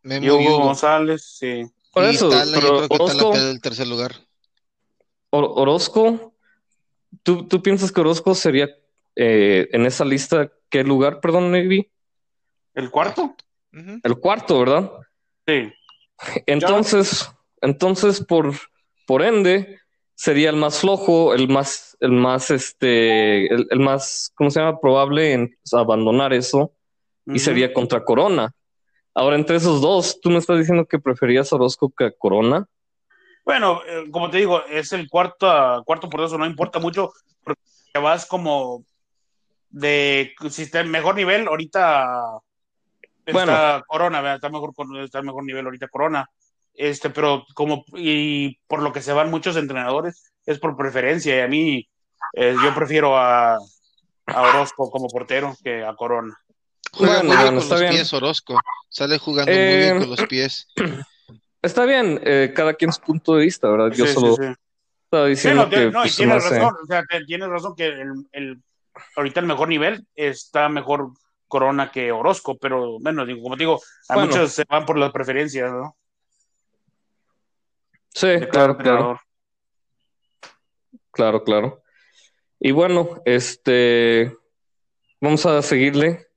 [0.03, 0.63] Memo Y Hugo Hugo.
[0.65, 1.63] González, sí.
[1.91, 4.15] Por Y eso, Tala, yo pero creo que Tala Orozco, queda el tercer lugar.
[5.31, 6.33] Or- Orozco,
[7.23, 8.69] ¿tú, ¿tú piensas que Orozco sería
[9.15, 11.91] eh, en esa lista qué lugar, perdón, Navy?
[12.73, 13.35] ¿El cuarto?
[13.71, 14.91] El cuarto, ¿verdad?
[15.47, 15.71] Sí.
[16.45, 17.29] Entonces,
[17.61, 18.53] entonces por,
[19.07, 19.79] por ende,
[20.15, 24.79] sería el más flojo, el más, el más, este, el, el más, ¿cómo se llama?
[24.79, 26.73] Probable en abandonar eso
[27.25, 28.53] y sería contra Corona.
[29.13, 32.65] Ahora, entre esos dos, ¿tú me estás diciendo que preferías Orozco que a Corona?
[33.43, 37.11] Bueno, eh, como te digo, es el cuarto, cuarto por eso no importa mucho,
[37.43, 37.59] porque
[38.01, 38.85] vas como
[39.69, 42.39] de si está en mejor nivel, ahorita
[43.25, 43.83] está Bueno.
[43.87, 46.29] Corona, está mejor está en mejor nivel ahorita Corona.
[46.73, 51.41] Este, pero como y por lo que se van muchos entrenadores, es por preferencia, y
[51.41, 51.89] a mí
[52.33, 53.57] eh, yo prefiero a,
[54.25, 56.37] a Orozco como portero que a Corona.
[56.93, 57.93] Juega Bueno, muy bien con está los bien.
[57.93, 58.59] pies, Orozco.
[58.89, 60.67] Sale jugando muy Eh, bien con los pies.
[61.61, 63.91] Está bien, eh, cada quien su punto de vista, ¿verdad?
[63.95, 64.43] Yo Sí, sí, solo sí.
[65.05, 67.03] estaba Sí, diciendo no, que tiene- no, y pues, me tienes hace- razón, o sea,
[67.27, 68.63] tienes razón que el, el-
[69.15, 71.11] ahorita el mejor nivel está mejor
[71.47, 74.29] Corona que Orozco, pero bueno, digo, como digo, a Bueno.
[74.29, 75.95] muchos se van por las preferencias, ¿no?
[78.13, 79.21] Sí, De claro, claro.
[81.11, 81.83] Claro, claro.
[82.59, 84.35] Y bueno, este,
[85.19, 86.27] vamos a seguirle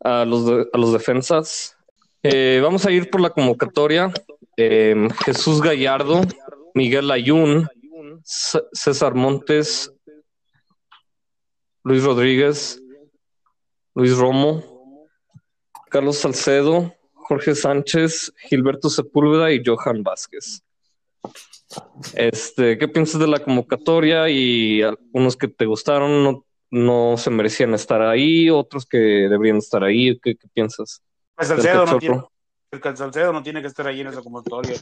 [0.00, 1.76] a los, de- a los defensas.
[2.22, 4.12] Eh, vamos a ir por la convocatoria.
[4.56, 6.22] Eh, Jesús Gallardo,
[6.74, 7.68] Miguel Ayun,
[8.22, 9.92] César Montes,
[11.82, 12.82] Luis Rodríguez,
[13.94, 15.08] Luis Romo,
[15.88, 20.62] Carlos Salcedo, Jorge Sánchez, Gilberto Sepúlveda y Johan Vázquez.
[22.14, 24.28] Este, ¿qué piensas de la convocatoria?
[24.28, 29.82] Y algunos que te gustaron no, no se merecían estar ahí, otros que deberían estar
[29.84, 30.18] ahí.
[30.20, 31.02] ¿Qué, qué piensas?
[31.34, 32.22] Pues Salcedo no, tiene,
[32.70, 34.76] el Salcedo no tiene que estar ahí en esa convocatoria.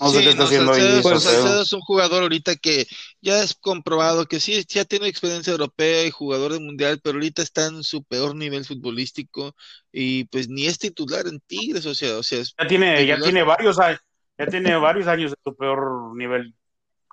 [0.00, 1.42] No sé Sí, qué está no, haciendo Salcedo, ahí pues, Salcedo.
[1.42, 2.86] Salcedo es un jugador ahorita que
[3.20, 7.42] ya es comprobado que sí, ya tiene experiencia europea y jugador de mundial, pero ahorita
[7.42, 9.54] está en su peor nivel futbolístico
[9.90, 13.14] y pues ni es titular en Tigres, o sea, o sea, es- Ya tiene, ya
[13.14, 13.24] titular.
[13.24, 14.00] tiene varios años,
[14.38, 16.54] ya tiene varios años de su peor nivel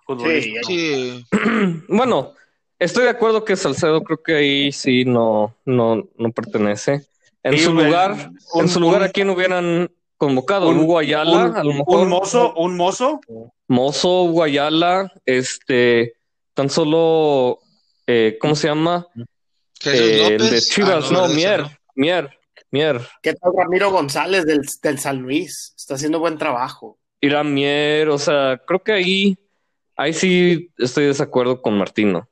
[0.05, 0.67] futbolístico.
[0.67, 1.23] sí,
[1.89, 2.33] Bueno,
[2.79, 7.05] estoy de acuerdo que Salcedo creo que ahí sí no, no, no pertenece.
[7.43, 10.69] En Sí, su un- lugar, un- en su lugar, un- ¿a quién hubieran convocado?
[10.69, 11.99] un- Hugo Ayala, un, a lo mejor.
[12.01, 13.21] un mozo, un mozo,
[13.67, 16.13] Mozo, Hugo Ayala, este,
[16.55, 17.59] tan solo,
[18.07, 19.05] eh, ¿cómo se llama?
[19.85, 20.51] Eh, el López.
[20.51, 21.25] de Ah, Chivas, no, ¿verdad?
[21.27, 21.69] Ese Mier, no.
[21.95, 22.29] Mier,
[22.71, 23.01] Mier.
[23.21, 25.73] ¿Qué tal Ramiro González del, del San Luis?
[25.77, 26.97] Está haciendo buen trabajo.
[27.21, 29.37] Irán Mier, o sea, creo que ahí,
[29.95, 32.27] ahí sí estoy de desacuerdo con Martino.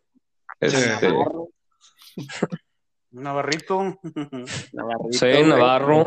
[0.59, 0.89] Este,
[3.11, 3.99] Navarrito.
[4.73, 5.43] Navarrito, sí.
[5.43, 6.05] Navarro.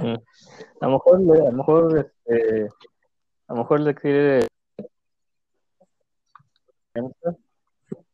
[0.80, 2.68] A lo mejor, le- a lo mejor, este,
[3.48, 4.46] a lo mejor le quiere.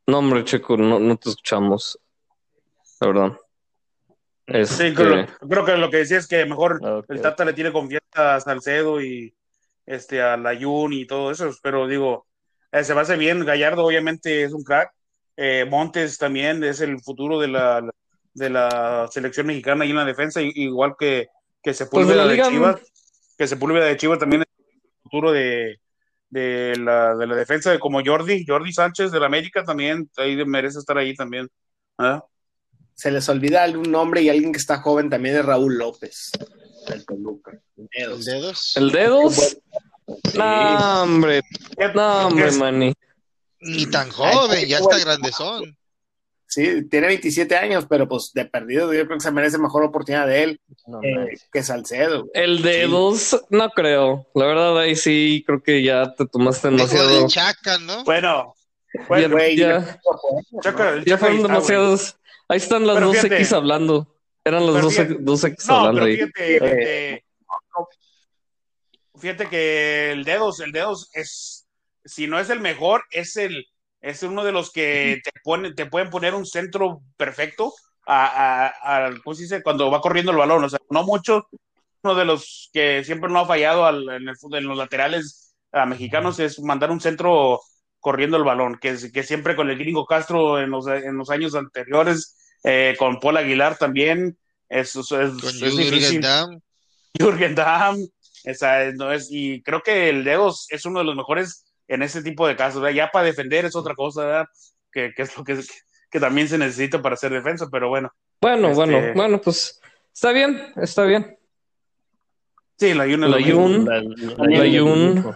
[0.07, 1.99] No, hombre, Checo, no, no te escuchamos.
[3.01, 3.33] La verdad.
[4.47, 7.73] Este, Sí, creo, creo que lo que decía es que mejor el Tata le tiene
[7.73, 9.35] confianza a Salcedo y
[9.85, 12.27] este a Layun y todo eso, pero digo,
[12.71, 14.93] eh, se me hace bien, Gallardo obviamente es un crack,
[15.37, 17.89] eh, Montes también es el futuro de la
[18.37, 21.29] de la selección mexicana y en la defensa, igual que,
[21.63, 22.81] que Sepúlveda Pues de la de, Chivas,
[23.39, 25.81] que Sepúlveda de Chivas también es el futuro de,
[26.29, 30.79] de la, de la defensa, como Jordi, Jordi Sánchez de la América también, ahí merece
[30.79, 31.49] estar ahí también.
[31.97, 32.23] ¿ah?
[32.95, 36.31] Se les olvida algún nombre y alguien que está joven también es Raúl López.
[36.89, 37.59] Del Toluca.
[37.91, 38.77] El dedos.
[38.77, 39.57] ¿El dedos?
[40.37, 41.41] No, hombre,
[41.95, 42.59] no, hombre, Es-
[43.67, 43.77] Manny.
[43.85, 45.77] Ni tan joven, ya está grandezón.
[46.49, 50.27] Sí, tiene 27 años, pero pues de perdido yo creo que se merece mejor oportunidad
[50.29, 51.27] de él No, eh, no.
[51.53, 52.21] que Salcedo.
[52.21, 52.31] güey.
[52.35, 54.27] El dedos, no creo.
[54.35, 57.23] La verdad, ahí sí creo que ya te tomaste demasiado.
[57.23, 58.05] de Chaca, ¿no?
[58.05, 58.55] Bueno,
[58.95, 60.01] Ya, bueno, Güey, ya,
[60.63, 61.43] Chaca- ya fueron ahí está, güey.
[61.43, 62.17] demasiados.
[62.49, 63.37] Ahí están las dos fíjate.
[63.37, 64.17] X hablando.
[64.45, 65.17] Eran las dos, fíjate.
[65.21, 66.17] dos X No, hablando pero ahí.
[66.17, 67.25] fíjate, fíjate,
[69.19, 71.66] fíjate que el dedos, el dedos es,
[72.07, 73.67] si no es el mejor, es el,
[74.01, 77.75] es uno de los que te pone, te pueden poner un centro perfecto
[78.07, 79.63] a, a, a- ¿cómo se dice?
[79.63, 81.49] Cuando va corriendo el balón, o sea, no mucho,
[82.03, 85.55] uno de los que siempre no ha fallado al- en, el fútbol- en los laterales
[85.73, 87.61] a mexicanos es mandar un centro
[87.99, 91.55] corriendo el balón, que, que siempre con el gringo Castro en los, en los años
[91.57, 94.39] anteriores, eh, con Paul Aguilar también,
[94.69, 96.21] es, es, es- es Jürgen difícil.
[96.21, 96.61] Damm.
[97.19, 97.99] Jürgen Damm,
[98.45, 102.03] esa es- no es, y creo que el Dedos es uno de los mejores en
[102.03, 102.97] ese tipo de casos, ¿verdad?
[102.97, 104.47] ya para defender es otra cosa, ¿verdad?
[104.93, 105.59] Que, que es lo que,
[106.11, 109.81] que también se necesita para hacer defensa, pero bueno, Bueno, Este- bueno, bueno, pues
[110.13, 111.39] está bien, está bien.
[112.77, 113.41] sí, la es La.
[113.43, 115.35] Jun, La, Jun.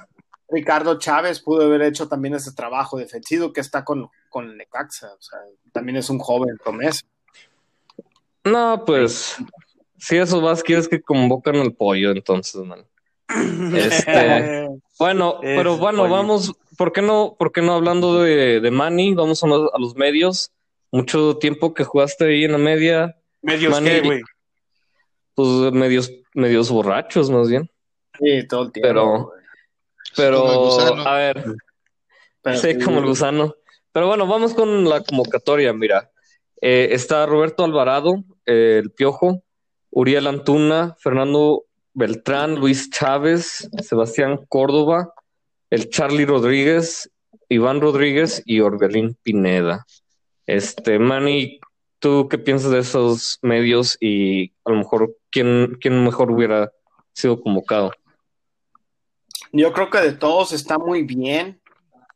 [0.52, 5.12] Ricardo Chávez pudo haber hecho también ese trabajo defensivo que está con, con Necaxa.
[5.14, 5.38] O sea,
[5.72, 7.02] también es un joven promesa.
[8.44, 9.36] No, pues,
[9.98, 12.84] si eso vas, quieres que convocan al pollo, entonces, man.
[13.76, 14.68] Este,
[15.00, 19.14] bueno, pero bueno, vamos, ¿por qué no, por qué no hablando de, de Manny?
[19.14, 20.52] Vamos a, los- a los medios.
[20.92, 24.20] Mucho tiempo que jugaste ahí en la media, Medios Manny- que, güey.
[25.34, 27.68] pues medios, medios borrachos más bien.
[28.18, 28.88] Sí, todo el tiempo.
[28.88, 29.32] Pero-.
[30.16, 31.44] Pero, a ver,
[32.42, 33.54] Pero sí, como el gusano.
[33.92, 36.10] Pero bueno, vamos con la convocatoria, mira.
[36.60, 39.42] Eh, está Roberto Alvarado, eh, el Piojo,
[39.90, 41.64] Uriel Antuna, Fernando
[42.00, 45.12] Beltrán, Luis Chávez, Sebastián Córdoba,
[45.68, 47.10] el Charlie Rodríguez,
[47.50, 49.86] Iván Rodríguez y Orbelín Pineda.
[50.46, 51.60] Este, Manny,
[51.98, 56.72] ¿tú qué piensas de esos medios y a lo mejor quién, quién mejor hubiera
[57.12, 57.92] sido convocado?
[59.52, 61.60] Yo creo que de todos está muy bien.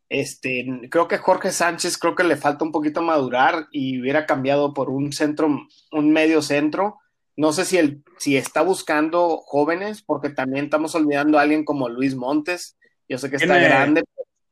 [0.09, 4.73] Este, creo que Jorge Sánchez creo que le falta un poquito madurar y hubiera cambiado
[4.73, 5.49] por un centro,
[5.93, 7.01] un medio centro.
[7.37, 11.89] No sé si el, si está buscando jóvenes, porque también estamos olvidando a alguien como
[11.89, 12.77] Luis Montes.
[13.09, 14.05] Yo sé que está Tiene- grande.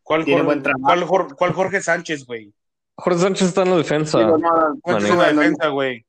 [0.02, 0.84] ¿Cuál, Tiene Jorge- buen trabajo.
[0.84, 2.52] cuál Jor- cuál Jorge Sánchez, güey?
[2.96, 4.18] Jorge Sánchez está en la defensa.
[4.18, 5.14] Digo, no, no, ¿Cuál es Manny.
[5.14, 6.06] una no, no, defensa, güey?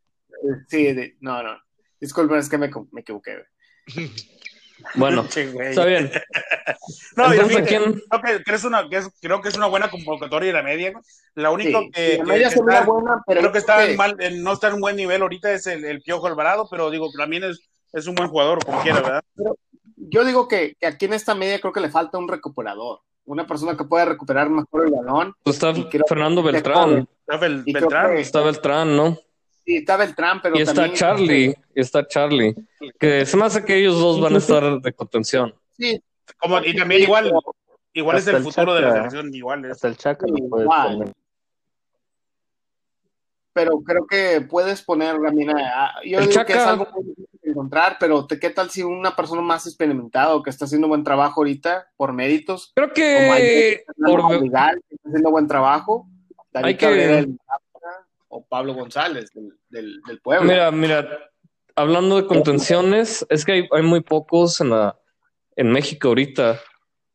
[0.68, 1.58] sí, de- no, no.
[2.00, 3.32] Disculpen, es que me, me equivoqué.
[3.36, 4.10] güey.
[4.96, 6.12] Bueno, está bien.
[7.16, 8.02] No, Entonces, fíjate, ¿quién?
[8.10, 10.64] creo que, que es una, que es- creo que es una buena convocatoria de la
[10.64, 10.94] media.
[11.36, 13.58] La única Sí, que, la que- media que se mira está, buena, pero creo que
[13.60, 16.68] está mal, en- no está en un buen nivel ahorita es el, el Piojo Alvarado,
[16.72, 17.60] pero digo, también es,
[17.94, 19.24] es un buen jugador, como quiera, ¿verdad?
[19.96, 23.46] yo digo que, que aquí en esta media creo que le falta un recuperador, una
[23.48, 25.34] persona que pueda recuperar mejor el balón.
[25.44, 25.74] Pues está
[26.08, 26.84] Fernando Beltrán.
[26.90, 27.10] joven.
[27.28, 28.16] Está Bel- Y creo Beltrán.
[28.16, 29.18] que- Está Beltrán, ¿no?
[29.66, 31.56] Sí, está Beltrán, pero Y está también- Charlie.
[31.76, 32.54] Y está Charlie.
[33.00, 35.54] Que se me hace que ellos dos van a estar de contención.
[35.78, 36.02] Sí,
[36.38, 37.32] Como, y también igual,
[37.94, 39.72] igual es el el futuro de la selección, igual es.
[39.72, 40.98] Hasta el Chaca lo puedes Igual.
[40.98, 41.14] poner.
[43.56, 47.04] pero creo que puedes poner también a, a- yo El digo que es algo muy
[47.04, 50.66] difícil de encontrar, pero te- ¿qué tal si una persona más experimentada o que está
[50.66, 55.10] haciendo buen trabajo ahorita por méritos, Creo como que hay Fernando Orbe- Madrigal, que está
[55.10, 56.08] haciendo buen trabajo,
[56.52, 57.63] David Hay que- Cabrera Necaxa,
[58.34, 60.46] o Pablo González del, del, del Puebla.
[60.46, 61.30] Mira, mira,
[61.76, 64.98] hablando de contenciones, es que hay, hay muy pocos en la
[65.56, 66.60] en México ahorita.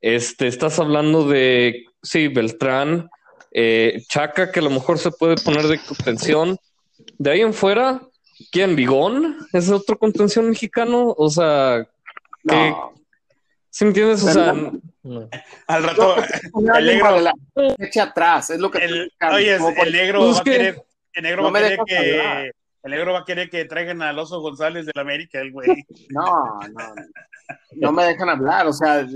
[0.01, 3.11] Este, estás hablando de sí, Beltrán,
[3.51, 6.57] eh, Chaca, que a lo mejor se puede poner de contención.
[7.19, 8.01] De ahí en fuera,
[8.53, 8.77] ¿quién?
[8.77, 9.37] ¿Bigón?
[9.53, 11.15] ¿Es otro contención mexicano?
[11.17, 11.85] O sea,
[12.47, 12.95] que, no,
[13.71, 14.23] ¿sí me entiendes?
[14.23, 14.55] O sea,
[15.03, 15.29] No.
[15.67, 16.17] Al rato,
[16.77, 17.17] el negro,
[17.79, 20.83] eche atrás, es lo que el, oye, el negro Pues va a querer,
[21.15, 22.53] el negro No va a querer que, hablar.
[22.85, 25.69] el negro va a querer que traigan al oso González del América, el güey.
[26.11, 26.95] No, no,
[27.77, 29.07] no me dejan hablar, o sea,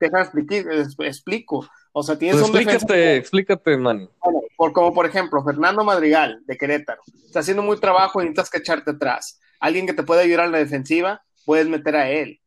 [0.00, 0.64] déjame explicar,
[1.00, 1.66] explico.
[1.92, 4.08] O sea, tienes pues un defensa explícate, explícate, man.
[4.24, 8.48] bueno, por, como por ejemplo Fernando Madrigal de Querétaro, está haciendo muy trabajo y necesitas
[8.50, 9.38] que echarte atrás.
[9.60, 12.40] Alguien que te puede ayudar en la defensiva, puedes meter a él.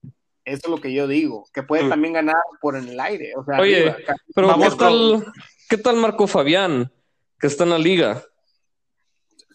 [0.45, 1.89] Eso es lo que yo digo, que puede Mm.
[1.89, 3.33] también ganar por en el aire.
[3.35, 4.15] O sea, Oye, arriba.
[4.35, 5.25] Pero Vamos ¿qué tal,
[5.69, 6.91] qué tal Marco Fabián,
[7.39, 8.23] que está en la liga?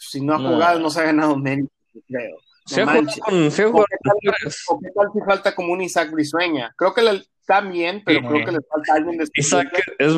[0.01, 0.49] Si no ha No.
[0.55, 1.71] jugado, no se ha ganado mérito,
[2.09, 2.37] creo.
[2.37, 3.87] No Se ha jugado con, se ha ¿O jugado
[4.69, 6.73] o qué tal si falta como un Isaac Brizueña?
[6.77, 8.27] Creo que le, está bien, pero Sí.
[8.29, 10.13] creo que le falta alguien de Isaac es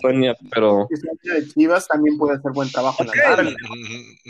[0.00, 3.54] sueña, pero Isaac de Chivas también puede hacer buen trabajo en la.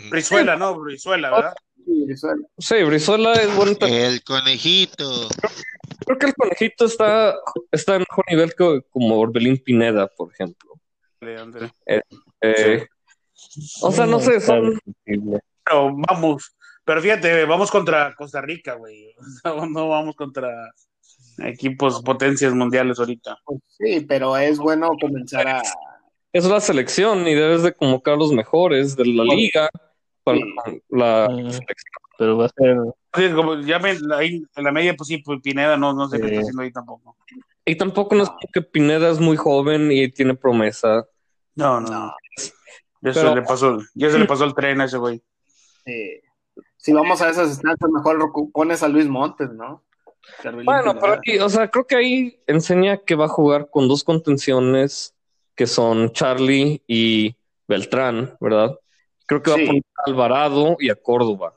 [0.09, 0.79] Brizuela, ¿no?
[0.79, 1.53] Brizuela, ¿verdad?
[1.85, 2.47] Sí, Brizuela.
[2.57, 3.77] sí, Brizuela es buen.
[3.81, 5.27] El conejito.
[6.05, 7.33] Creo que el conejito está,
[7.71, 10.73] está en mejor nivel que como Orbelín Pineda, por ejemplo.
[11.39, 11.71] André.
[12.41, 12.85] Eh,
[13.81, 14.79] O sea, no sé, son.
[15.05, 19.13] Pero vamos, pero fíjate, vamos contra Costa Rica, güey.
[19.43, 20.49] No, no vamos contra
[21.39, 23.37] equipos potencias mundiales ahorita.
[23.45, 25.61] Pues sí, pero es bueno comenzar a.
[26.31, 29.69] Es la selección y debes de convocar los mejores de la liga
[30.23, 30.81] para Sí.
[30.89, 32.03] la selección.
[32.17, 32.77] Pero va a ser.
[33.15, 36.19] Sí, como ya me, ahí en la media, pues sí, pues Pineda no, no sé
[36.19, 37.15] qué está haciendo ahí tampoco.
[37.65, 41.05] Y tampoco no es porque Pineda es muy joven y tiene promesa.
[41.55, 42.13] No, no.
[43.03, 45.21] Ya, se le pasó, ya se le pasó el tren a ese güey.
[45.85, 46.21] Sí.
[46.77, 49.83] si vamos a esas instancias, mejor pones a Luis Montes, ¿no?
[50.63, 54.03] Bueno, pero aquí, o sea, creo que ahí enseña que va a jugar con dos
[54.05, 55.13] contenciones
[55.55, 57.35] que son Charlie y
[57.67, 58.77] Beltrán, ¿verdad?
[59.25, 59.63] Creo que va Sí.
[59.63, 61.53] a poner a Alvarado y a Córdoba.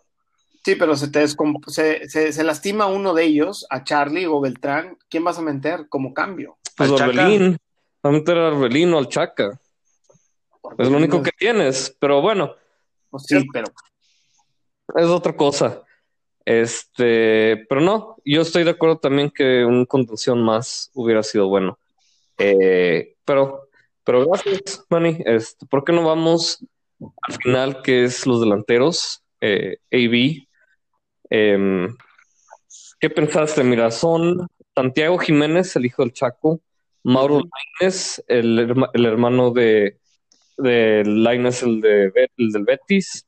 [0.65, 4.41] Sí, pero se te descom- se, se, se lastima uno de ellos, a Charlie o
[4.41, 6.59] Beltrán, ¿quién vas a meter como cambio?
[6.77, 6.91] Pues.
[6.91, 7.57] Orbelín,
[8.05, 9.61] va a meter a Orbelín o al Chaca.
[10.79, 12.55] Es lo único que tienes, pero bueno,
[13.11, 13.67] Pues sí, pero
[14.97, 15.83] es otra cosa.
[16.45, 21.79] Este, pero no, yo estoy de acuerdo también que un contención más hubiera sido bueno.
[22.39, 23.69] Eh, pero,
[24.05, 25.19] pero gracias, Manny.
[25.25, 26.65] Este, ¿por qué no vamos
[27.01, 29.23] al final, que es los delanteros?
[29.41, 30.47] Eh, AB.
[31.31, 31.97] Em,
[33.01, 33.65] ¿qué pensaste?
[33.65, 36.61] Mira, son Santiago Jiménez, el hijo del Chaco,
[37.03, 37.41] Mauro
[37.81, 39.99] Lainez, el, el hermano de,
[40.57, 43.27] de Lainez, el, de, el del Betis,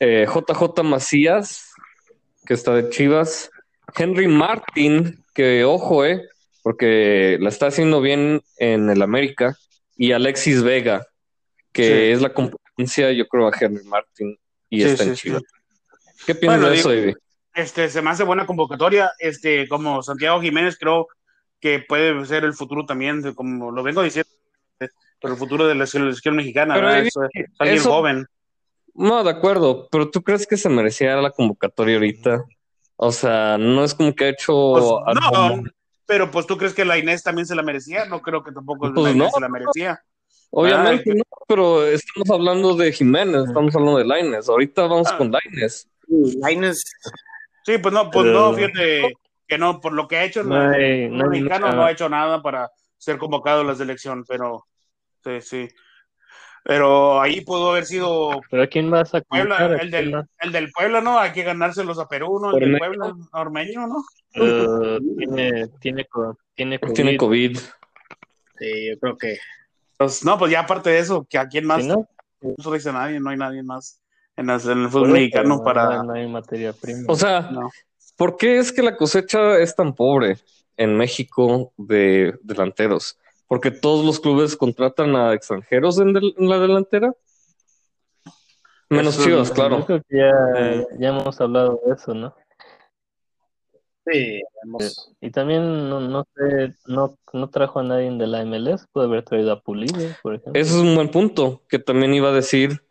[0.00, 1.72] eh, JJ Macías,
[2.46, 3.50] que está de Chivas,
[3.96, 6.28] Henry Martin, que ojo, eh,
[6.62, 9.56] porque la está haciendo bien en el América,
[9.96, 11.06] y Alexis Vega,
[11.72, 12.12] que Sí.
[12.12, 14.38] es la competencia, yo creo, a Henry Martin,
[14.70, 15.22] y Sí, está sí, en sí.
[15.28, 15.42] Chivas.
[16.26, 17.18] ¿Qué piensas Bueno, de eso?
[17.54, 19.10] Este, se me hace buena convocatoria.
[19.18, 21.08] Este, como Santiago Jiménez, creo
[21.60, 24.30] que puede ser el futuro también, como lo vengo diciendo,
[24.80, 24.88] eh,
[25.20, 27.08] pero el futuro de la selección mexicana, Pero eh,
[27.58, 28.26] alguien eso- joven.
[28.94, 32.44] No, de acuerdo, pero ¿tú crees que se merecía la convocatoria ahorita?
[32.96, 34.84] O sea, no es como que ha hecho Pues,
[35.16, 35.62] algo no,
[36.04, 38.92] pero pues tú crees que la Inés también se la merecía, no creo que tampoco
[38.92, 39.30] Pues la Inés no.
[39.30, 40.02] se la merecía.
[40.50, 44.48] Obviamente Ay, no, pero estamos hablando de Jiménez, estamos hablando de Laines.
[44.48, 45.18] Ahorita vamos Ah.
[45.18, 45.88] con Laines.
[46.40, 46.82] Lainez,
[47.64, 49.12] Sí, pues no, pues Pero- no, fíjate
[49.46, 50.56] que no, por lo que ha hecho el, No
[51.24, 54.64] no mexicano no ha hecho nada para ser convocado a la selección, pero
[55.40, 55.68] sí, sí.
[56.64, 59.80] Pero ahí pudo haber sido ¿Pero a quién vas a Puebla, convocar?
[59.80, 61.18] ¿A el del, el del Puebla, ¿no?
[61.18, 62.52] Hay que ganárselos a Perú, ¿no?
[62.56, 62.78] El del.
[62.78, 64.04] Puebla, Ormeño, ¿no?
[64.34, 66.94] Eh, tiene, tiene, co- tiene COVID.
[66.94, 67.58] Tiene COVID.
[68.58, 69.38] sí, yo creo que
[69.96, 72.06] Pues no, pues ya aparte de eso, que a quién más, Si no,
[72.42, 74.02] no dice nadie, no hay nadie más
[74.36, 76.02] en, el fútbol mexicano no- para...
[76.02, 77.00] No, hay materia prima.
[77.08, 77.70] O sea, No.
[78.16, 80.36] ¿por qué es que la cosecha es tan pobre
[80.76, 83.18] en México de delanteros?
[83.48, 87.12] ¿Porque todos los clubes contratan a extranjeros en, del- en la delantera?
[88.90, 89.84] Menos Eso- Chivas, Yo claro.
[89.86, 90.86] creo que ya, Eh.
[90.98, 92.34] ya hemos hablado de eso, ¿no?
[94.10, 98.86] sí, hemos- Y también no, no sé, no, no trajo a nadie de la MLS,
[98.90, 100.58] puede haber traído a Pulido, por ejemplo.
[100.58, 102.82] Ese es un buen punto que también iba a decir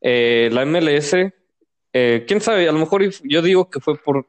[0.00, 1.32] eh, la MLS.
[1.94, 4.26] eh, quién sabe, a lo mejor yo digo que fue por,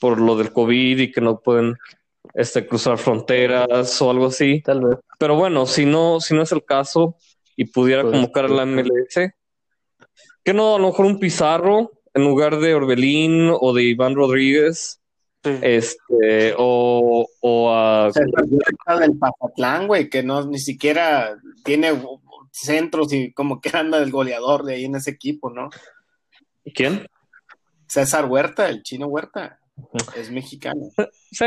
[0.00, 1.76] por lo del COVID y que no pueden
[2.34, 4.60] este, cruzar fronteras o algo así.
[4.62, 4.98] Tal vez.
[5.18, 7.16] Pero bueno, si no, si no es el caso
[7.56, 9.32] y pudiera Pues, convocar a la pues, MLS,
[10.44, 15.00] que no, a lo mejor un Pizarro en lugar de Orbelín o de Iván Rodríguez,
[15.44, 15.52] Sí.
[15.62, 21.92] este, o, o a César Huerta del Pazatlán, güey, que no ni siquiera tiene
[22.50, 25.70] centros y como que anda el goleador de ahí en ese equipo, ¿no?
[26.74, 27.06] ¿quién?
[27.86, 29.57] César Huerta, el chino Huerta,
[30.16, 30.90] es mexicano.
[31.30, 31.44] Sí,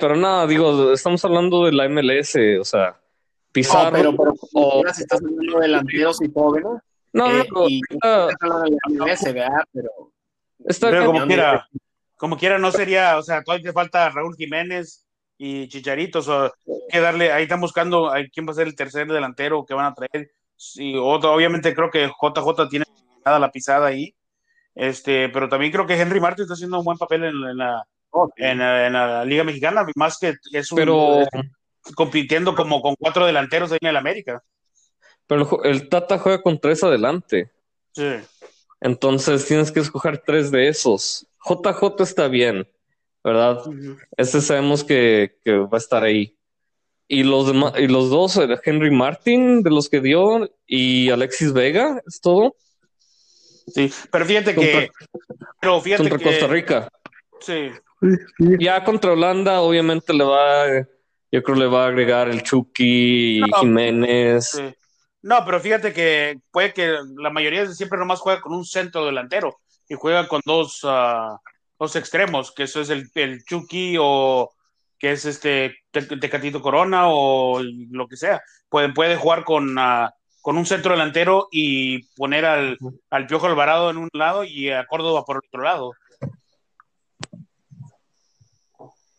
[0.00, 2.96] pero no, digo, estamos hablando de la MLS, o sea, No,
[3.52, 3.92] Pizarro.
[3.92, 6.72] pero, pero o- ahora si estás hablando de delanteros y jóvenes,
[7.12, 9.64] no, eh, no, y está, estás hablando de la MLS, ¿verdad?
[9.72, 9.90] Pero
[10.66, 11.68] está Pero como quiera,
[12.16, 15.06] como quiera no sería, o sea, todavía te falta Raúl Jiménez
[15.38, 16.52] y Chicharitos, o
[16.88, 19.86] que darle, ahí están buscando a quién va a ser el tercer delantero que van
[19.86, 20.30] a traer.
[20.56, 22.84] Sí, otro, obviamente creo que JJ tiene
[23.26, 24.14] nada la pisada ahí.
[24.74, 27.86] Este, pero también creo que Henry Martin está haciendo un buen papel en, en la,
[28.36, 31.24] en, la- en la Liga Mexicana, más que es un, pero,
[31.94, 34.42] compitiendo como con cuatro delanteros ahí en el América.
[35.26, 37.50] pero el Tata juega con tres adelante.
[37.92, 38.14] Sí.
[38.80, 41.26] Entonces tienes que escoger tres de esos.
[41.44, 42.66] JJ está bien,
[43.22, 43.58] ¿verdad?
[43.66, 43.96] Ujú.
[44.16, 46.36] Este sabemos que, que va a estar ahí.
[47.08, 51.52] Y los demás, y los dos, el Henry Martin, de los que dio, y Alexis
[51.52, 52.54] Vega, es todo.
[53.66, 54.90] Sí, pero fíjate que,
[55.60, 56.88] pero fíjate Contra que, Costa Rica.
[57.40, 57.70] sí,
[58.38, 60.66] Ya contra Holanda, obviamente le va,
[61.30, 63.58] yo creo le va a agregar el Chucky, No.
[63.58, 64.48] Jiménez.
[64.50, 64.74] Sí.
[65.22, 69.06] No, pero fíjate que puede que la mayoría de siempre nomás juega con un centro
[69.06, 69.56] delantero
[69.88, 71.38] y juega con dos, ah,
[71.78, 74.50] dos extremos, que eso es el, el Chucky o
[74.98, 78.40] que es este Te- Tecatito Corona o lo que sea.
[78.68, 82.76] Puede, puede jugar con, ah, con un centro delantero y poner al,
[83.10, 85.92] al Piojo Alvarado en un lado y a Córdoba por el otro lado.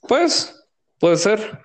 [0.08, 0.54] Pues,
[1.00, 1.60] puede ser.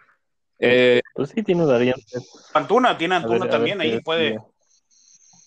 [0.61, 2.31] Eh, Pues sí, tiene variantes.
[2.55, 4.39] Antuna, tiene Antuna ver- también, ahí puede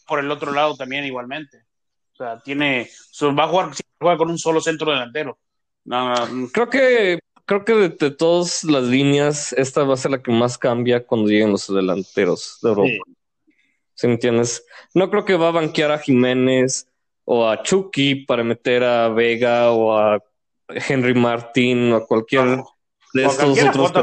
[0.08, 1.64] por el otro lado también igualmente.
[2.14, 5.40] O sea, tiene, su- va a jugar, juega con un solo centro delantero.
[5.86, 10.12] No, no, Creo que, creo que de, de todas las líneas, esta va a ser
[10.12, 12.90] la que más cambia cuando lleguen los delanteros de Europa.
[12.90, 13.14] Sí.
[14.02, 14.66] ¿Sí me entiendes?
[14.96, 16.88] No creo que va a banquear a Jiménez
[17.24, 20.20] o a Chucky para meter a Vega o a
[20.70, 22.68] Henry Martín o a cualquier no.
[23.14, 24.02] de estos otros que,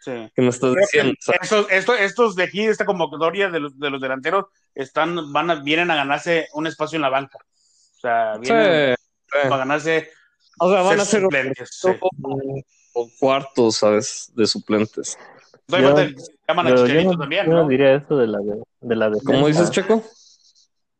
[0.00, 0.32] sí.
[0.36, 1.14] que me estás Creo diciendo.
[1.40, 4.44] estos, estos, estos de aquí, esta convocatoria de los, de los delanteros,
[4.74, 7.38] están, van a, vienen a ganarse un espacio en la banca.
[7.38, 9.02] O sea, vienen sí,
[9.32, 9.38] sí.
[9.50, 10.10] a ganarse
[10.58, 11.82] O sea, van a ser suplentes.
[12.92, 14.30] o cuartos, ¿sabes?
[14.34, 15.16] De suplentes.
[16.48, 17.68] Llaman a Pero yo Chicharito no, también, yo no ¿no?
[17.68, 19.32] diría eso de la, de, de la defensa.
[19.32, 20.02] ¿Cómo dices, Checo?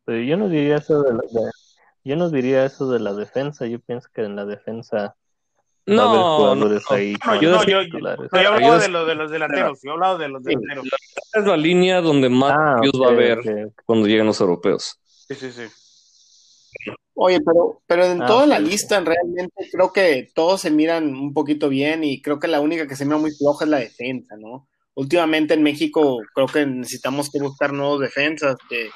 [0.05, 1.51] Pero yo no diría eso de la, de-
[2.03, 3.65] yo no diría eso de la defensa.
[3.67, 5.15] Yo pienso que en la defensa
[5.87, 6.95] va a haber No, no, jugadores no.
[6.95, 7.13] ahí.
[7.25, 9.79] No, yo- no, yo- yo Yo hablaba es- de, los de los delanteros.
[9.83, 10.85] Yo hablaba de los delanteros.
[11.33, 14.99] es la línea donde más Ah, va a haber cuando lleguen los europeos.
[15.27, 15.63] Sí, sí, sí.
[17.21, 18.63] Oye, pero, pero en Ah, toda la sí.
[18.65, 22.87] lista realmente creo que todos se miran un poquito bien y creo que la única
[22.87, 24.69] que se mira muy floja es la defensa, ¿no?
[24.99, 28.89] Últimamente en México creo que necesitamos que buscar nuevos defensas que,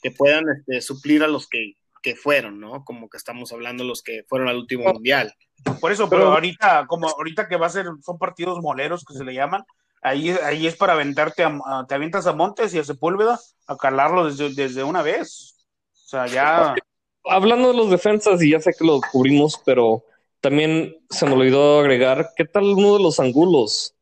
[0.00, 1.72] que puedan este, suplir a los que,
[2.02, 2.84] que fueron, ¿no?
[2.84, 5.34] Como que estamos hablando los que fueron al último mundial.
[5.80, 9.14] Por eso, pero, Pero- ahorita, como ahorita que va a ser, son partidos moleros que
[9.14, 9.64] se le llaman,
[10.02, 13.76] ahí, ahí es para aventarte, a, a- te avientas a Montes y a Sepúlveda a
[13.76, 15.56] calarlo desde, desde una vez.
[15.92, 16.76] O sea, ya.
[17.24, 20.04] Hablando de los defensas, y ya sé que lo cubrimos, pero
[20.40, 23.94] también se me olvidó agregar, ¿qué tal uno de los angulos?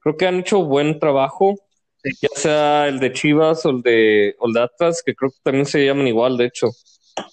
[0.00, 1.54] Creo que han hecho buen trabajo,
[2.02, 5.38] ya sea el de Chivas o el de, o el de Atlas, que creo que
[5.42, 6.70] también se llaman igual, de hecho.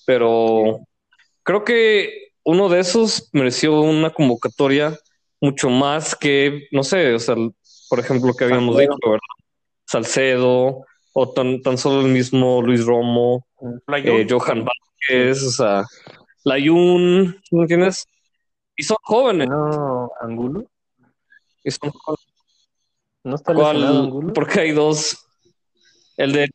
[0.06, 0.80] Pero
[1.44, 4.98] creo que uno de esos mereció una convocatoria
[5.40, 7.36] mucho más que, no sé, o sea,
[7.90, 8.96] por ejemplo, que habíamos Salcedo.
[8.96, 9.22] dicho, ¿verdad?
[9.86, 13.48] Salcedo, o tan, tan solo el mismo Luis Romo,
[13.88, 15.86] eh, Johan Vázquez, o sea,
[16.44, 18.06] Layun, ¿me entiendes?
[18.76, 20.66] Y son jóvenes, No, Angulo.
[21.68, 22.26] Y son jóvenes.
[23.24, 23.76] ¿No está ¿Cuál?
[23.82, 24.34] lesionado Angulo?
[24.34, 25.28] Porque hay dos.
[26.16, 26.50] El de.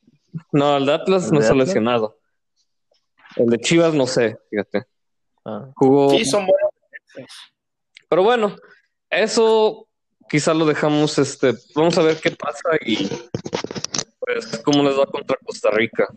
[0.51, 1.69] No, el de Atlas ¿El no de está Atlas?
[1.69, 2.19] lesionado.
[3.37, 4.85] El de Chivas no sé, fíjate.
[5.45, 6.11] Ah, Jugó.
[6.11, 6.71] Sí, son buenos.
[8.09, 8.57] Pero bueno,
[9.11, 9.87] eso
[10.29, 11.19] quizá lo dejamos.
[11.19, 13.09] Este, vamos a ver qué pasa y
[14.19, 16.09] pues cómo les va contra Costa Rica.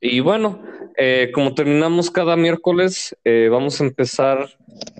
[0.00, 0.62] Y bueno,
[0.96, 4.48] eh, como terminamos cada miércoles, eh, vamos a empezar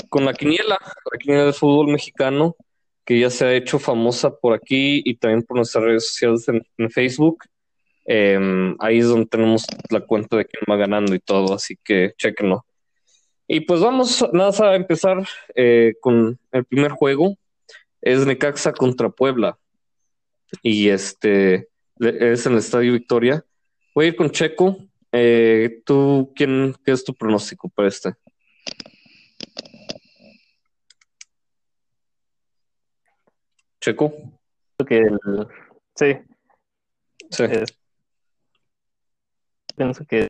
[0.08, 2.56] con la quiniela, la quiniela del fútbol mexicano,
[3.04, 6.90] que ya se ha hecho famosa por aquí y también por nuestras redes sociales en,
[6.90, 7.44] Facebook.
[8.06, 8.38] Eh,
[8.80, 12.64] ahí es donde tenemos la cuenta de quién va ganando y todo, así que chequenlo.
[13.46, 17.36] Y pues vamos nada más a empezar eh, con el primer juego.
[18.00, 19.58] Es Necaxa contra Puebla.
[20.62, 21.68] Y este
[22.00, 23.44] es en el Estadio Victoria.
[23.94, 24.78] Voy a ir con Checo.
[25.12, 28.14] Eh, ¿Tú quién qué es tu pronóstico para este?
[33.84, 34.14] Checo.
[34.88, 35.18] que el-
[35.94, 36.16] sí,
[37.30, 37.44] Sí.
[37.44, 37.78] es-
[39.76, 40.26] pienso que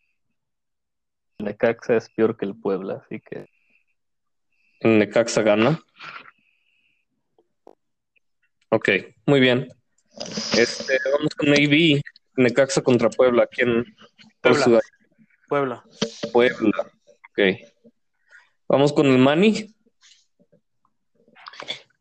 [1.39, 3.47] Necaxa es peor que el Puebla, así que
[4.83, 5.81] Necaxa gana.
[8.71, 8.89] Ok,
[9.27, 9.69] muy bien.
[10.59, 12.03] Este, vamos con AB.
[12.37, 13.47] Necaxa contra Puebla.
[13.47, 13.85] ¿Quién?
[14.41, 14.65] Puebla.
[14.65, 14.81] Puebla.
[15.49, 15.85] Puebla.
[16.33, 16.93] Puebla.
[17.31, 17.39] Ok.
[18.69, 19.74] Vamos con el Mani.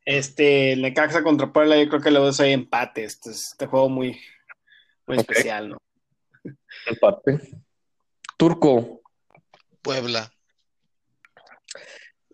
[0.06, 3.04] Este, Necaxa contra Puebla, yo creo que luego hay empate.
[3.06, 4.20] Este, es- este juego muy,
[5.08, 5.78] muy especial, ¿no?
[6.86, 7.40] Empate.
[8.38, 9.02] Turco.
[9.82, 10.32] Puebla.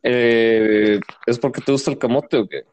[0.02, 2.64] Eh, ¿Es porque te gusta el camote o qué?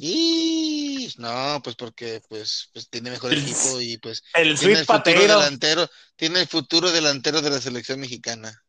[0.00, 4.86] Y no, pues porque pues, pues tiene mejor El- equipo y pues El tiene el
[4.86, 5.38] futuro Patero.
[5.40, 8.60] delantero, tiene el futuro delantero de la selección mexicana.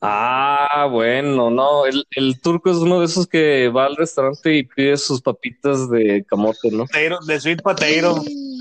[0.00, 1.86] Ah, bueno, no.
[1.86, 5.88] El, el turco es uno de esos que va al restaurante y pide sus papitas
[5.90, 6.86] de camote, ¿no?
[7.26, 7.62] De Sweet.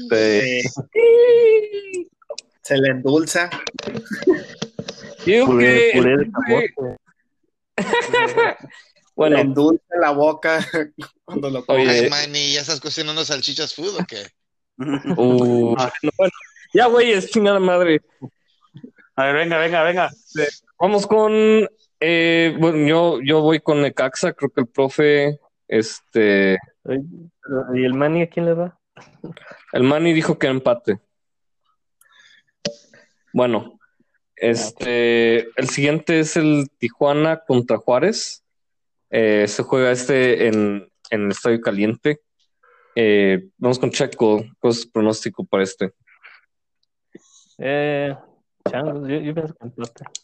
[0.10, 0.62] De- Eh,
[2.62, 3.50] se le endulza.
[5.26, 6.98] Digo puré, que- puré de camote.
[9.16, 10.60] bueno, Le endulza la boca
[11.26, 11.82] cuando lo come.
[11.84, 14.24] Oye, Ay, Manny, ¿ya estás cocinando salchichas food o qué?
[14.78, 16.32] uh, no, bueno,
[16.74, 18.02] ya, güey, es chingada madre.
[19.16, 20.10] A ver, venga, venga, venga.
[20.84, 21.32] Vamos con,
[22.02, 26.58] eh, bueno, yo, yo voy con Necaxa, creo que el profe, este,
[27.74, 28.78] ¿Y el Mani a quién le va?
[29.72, 31.00] el Manny dijo que empate.
[33.32, 33.80] Bueno,
[34.36, 38.44] este, el siguiente es el Tijuana contra Juárez.
[39.10, 42.20] Eh, se juega este en, en el Estadio Caliente.
[42.94, 45.94] Eh, vamos con Checo, ¿cuál es tu pronóstico para este?
[47.58, 48.14] Eh,
[48.70, 50.23] Changos, yo, yo pienso que empate.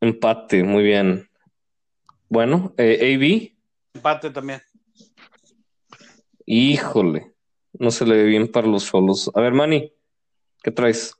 [0.00, 1.28] Empate, muy bien.
[2.28, 3.56] Bueno, eh, AB,
[3.94, 4.62] Empate también.
[6.44, 7.32] híjole,
[7.78, 9.30] no se le ve bien para los solos.
[9.34, 9.92] A ver, Manny,
[10.62, 11.14] ¿qué traes?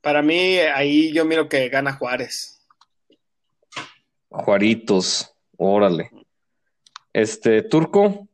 [0.00, 2.60] Para mí, ahí yo miro que gana Juárez.
[4.28, 6.10] Juaritos, órale.
[7.12, 8.28] Este, Turco,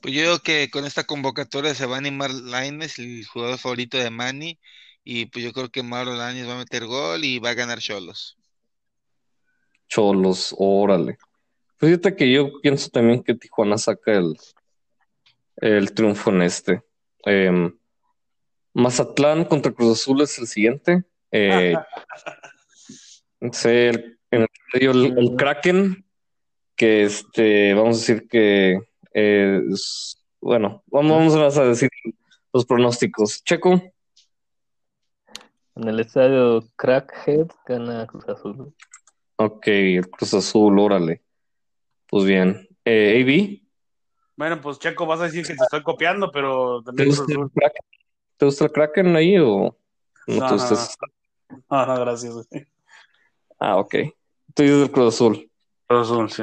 [0.00, 3.98] Pues yo creo que con esta convocatoria se va a animar Lainez, el jugador favorito
[3.98, 4.58] de Manny,
[5.10, 7.78] y pues yo creo que Mauro Lainez va a meter gol y va a ganar
[7.78, 8.36] Cholos.
[9.88, 11.16] Cholos, órale.
[11.78, 14.36] Pues Fíjate que yo pienso también que Tijuana saca el,
[15.56, 16.82] el triunfo en este.
[17.24, 17.74] Em,
[18.74, 21.04] Mazatlán contra Cruz Azul es el siguiente.
[21.30, 21.74] Eh,
[23.40, 26.04] el- en el medio el, el Kraken,
[26.76, 28.78] que este, vamos a decir que
[29.14, 31.88] eh, es- bueno, vamos, vamos a decir
[32.52, 33.42] los pronósticos.
[33.42, 33.82] Checo,
[35.78, 38.74] En el estadio Crackhead gana Cruz Azul.
[39.36, 41.22] ok, el Cruz Azul, órale.
[42.08, 42.66] Pues bien.
[42.84, 43.62] Eh, AB,
[44.36, 47.36] Bueno, pues Checo, vas a decir que te estoy copiando, pero ¿te también gusta Cruz
[47.36, 47.52] el Azul.
[47.54, 47.82] Kraken?
[48.36, 49.76] ¿Te gusta el Kraken ahí o no
[50.26, 50.88] No, te no, gusta?
[51.70, 52.34] no, no, gracias.
[52.34, 52.66] güey.
[53.60, 53.94] Ah, ok.
[54.54, 55.50] Tú dices el Cruz Azul.
[55.86, 56.42] Cruz Azul, sí.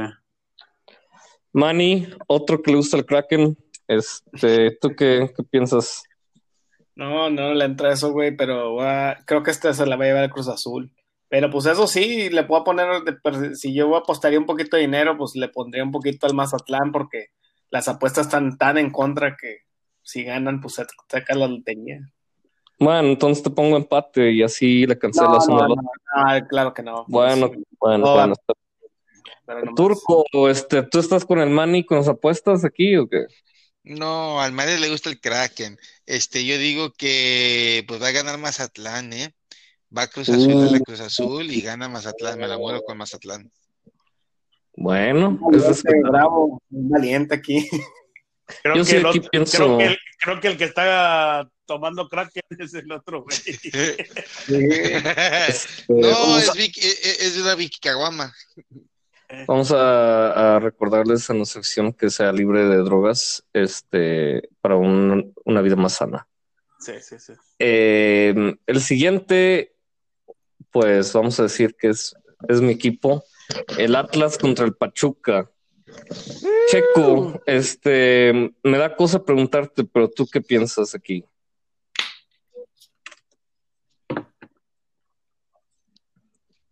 [1.54, 3.58] Manny, otro que le gusta el Kraken.
[3.88, 6.04] Este, ¿tú qué, qué piensas?
[6.96, 8.78] No, no le entra eso, güey, pero
[9.26, 10.92] creo que esta se la va a llevar el Cruz Azul.
[11.28, 15.18] Pero pues eso sí, le puedo poner, de si yo apostaría un poquito de dinero,
[15.18, 17.28] pues le pondría un poquito al Mazatlán porque
[17.70, 19.60] las apuestas están tan en contra que
[20.02, 22.00] si ganan, pues se saca la lotería.
[22.80, 25.76] Bueno, entonces te pongo empate y así le cancelas no, no, otro.
[25.76, 27.06] no, claro que no.
[27.08, 28.36] Bueno, Sí, bueno, No, bueno.
[29.76, 33.26] Turco, este, ¿tú estás con el Manny con las apuestas aquí o qué?
[33.86, 35.78] No, al Manny le gusta el Kraken.
[36.06, 39.34] Este, yo digo que pues va a ganar Mazatlán, ¿eh?
[39.96, 40.80] Va Cruz Azul a la.
[40.80, 42.40] Cruz Azul y gana Mazatlán.
[42.40, 43.52] Me la muero con Mazatlán.
[44.76, 46.10] Bueno, No, es este respetable.
[46.10, 47.70] bravo, un valiente aquí.
[48.64, 51.50] Creo Yo que sí el aquí pienso- creo que el, creo que el que está
[51.66, 52.30] tomando crack
[52.60, 53.38] es el otro, güey.
[54.48, 58.32] Este, No, vamos, es Vicky, e- e- es de una Vicky Caguama.
[59.48, 65.34] Vamos a, a recordarles a nuestra sección que sea libre de drogas, este, para un-
[65.46, 66.28] una vida más sana.
[66.80, 67.34] Sí, sí, sí.
[67.60, 69.76] Eh, el siguiente,
[70.72, 72.16] pues vamos a decir que es,
[72.48, 73.24] es mi equipo,
[73.78, 75.50] el Atlas contra el Pachuca.
[76.68, 81.24] Checo, este, me da cosa preguntarte, pero tú qué piensas aquí?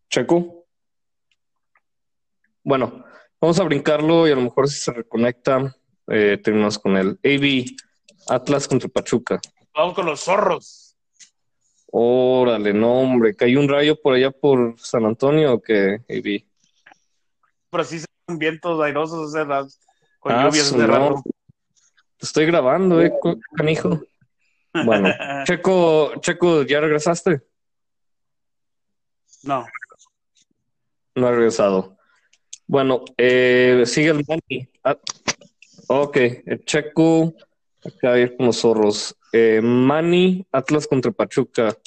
[0.09, 0.62] Checo.
[2.63, 3.03] Bueno,
[3.41, 5.75] vamos a brincarlo y a lo mejor si se reconecta,
[6.07, 7.19] eh, terminamos con él.
[7.23, 7.65] AB,
[8.27, 9.39] Atlas contra Pachuca.
[9.73, 10.95] Vamos con los zorros.
[11.91, 16.45] Órale, no, hombre, cayó un rayo por allá por San Antonio o qué, AB.
[17.69, 19.79] Pero sí son vientos airosos hace ras-
[20.19, 21.23] con Ah, lluvias hace no.
[22.17, 23.11] Te estoy grabando, eh,
[23.55, 24.01] canijo.
[24.73, 25.09] Bueno,
[25.45, 27.41] Checo, Checo, ¿ya regresaste?
[29.43, 29.65] No.
[31.15, 31.97] No ha regresado.
[32.67, 34.67] Bueno, eh, sigue el Manny.
[34.83, 34.97] Ah,
[35.87, 37.33] ok, el Checo,
[37.83, 39.15] acá ir con los zorros.
[39.31, 41.77] Eh, Manny, Atlas contra Pachuca.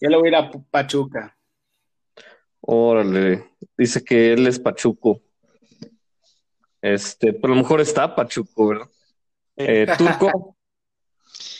[0.00, 1.36] Yo le voy a ir a Pachuca.
[2.60, 5.20] Órale, dice que él es Pachuco.
[6.80, 8.88] Este, pero a lo mejor está Pachuco, ¿verdad?
[9.56, 10.56] Eh, Turco.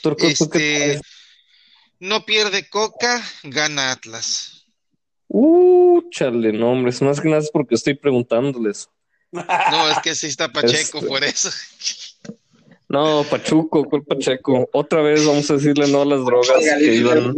[0.01, 1.01] Turco, ¿tú qué Este,
[1.99, 4.54] no pierde Coca, gana Atlas.
[5.27, 8.89] Uh, chale, no, hombre, es más que nada es porque estoy preguntándoles.
[9.31, 11.07] No, es que sí está Pacheco, Este.
[11.07, 11.49] por eso.
[12.87, 14.69] No, Pachuco, ¿cuál Pacheco?
[14.71, 17.35] Otra vez vamos a decirle no a las drogas que iban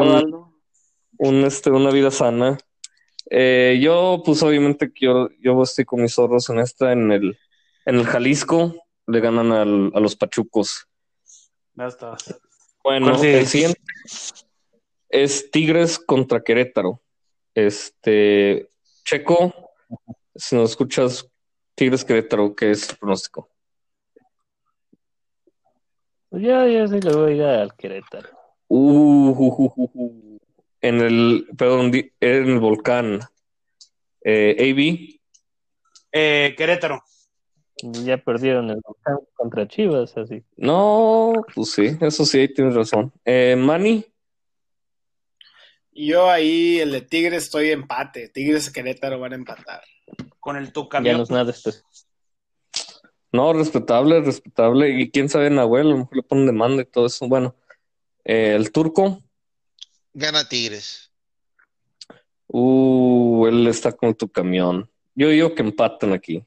[0.00, 0.52] un-
[1.18, 2.58] un, este, una vida sana.
[3.30, 7.38] Eh, yo, pues obviamente que yo, yo estoy con mis zorros en esta, en el,
[7.86, 8.74] en el Jalisco,
[9.06, 10.86] le ganan al- a los Pachucos.
[11.74, 12.16] Ya está.
[12.82, 13.80] Bueno, el siguiente
[15.08, 17.00] es Tigres contra Querétaro.
[17.54, 18.68] Este,
[19.04, 19.52] Checo,
[20.34, 21.28] si nos escuchas,
[21.74, 23.48] Tigres Querétaro, ¿qué es el pronóstico?
[26.30, 28.28] Pues ya, ya sí le voy a ir al Querétaro.
[28.68, 30.38] Uh, ju.
[30.80, 33.20] En el, perdón, di- en el volcán.
[34.24, 35.20] Eh, AB,
[36.12, 37.02] Eh, Querétaro.
[37.82, 40.42] Ya perdieron el volcán contra Chivas, así.
[40.56, 43.12] no, pues sí, eso sí, ahí tienes razón.
[43.24, 44.04] Eh, Manny,
[45.94, 48.28] Yo ahí, el de Tigres, estoy empate.
[48.28, 49.82] Tigres y Querétaro van a empatar.
[50.40, 51.52] Con el Ya no es nada
[53.32, 54.90] no, respetable, respetable.
[54.90, 57.26] Y quién sabe, Nahuel, a lo mejor le ponen demanda y todo eso.
[57.28, 57.56] Bueno,
[58.24, 59.20] Eh, el turco.
[60.12, 61.10] Gana Tigres.
[62.46, 64.88] Uh, él está con tu camión.
[65.16, 66.44] Yo digo que empatan aquí.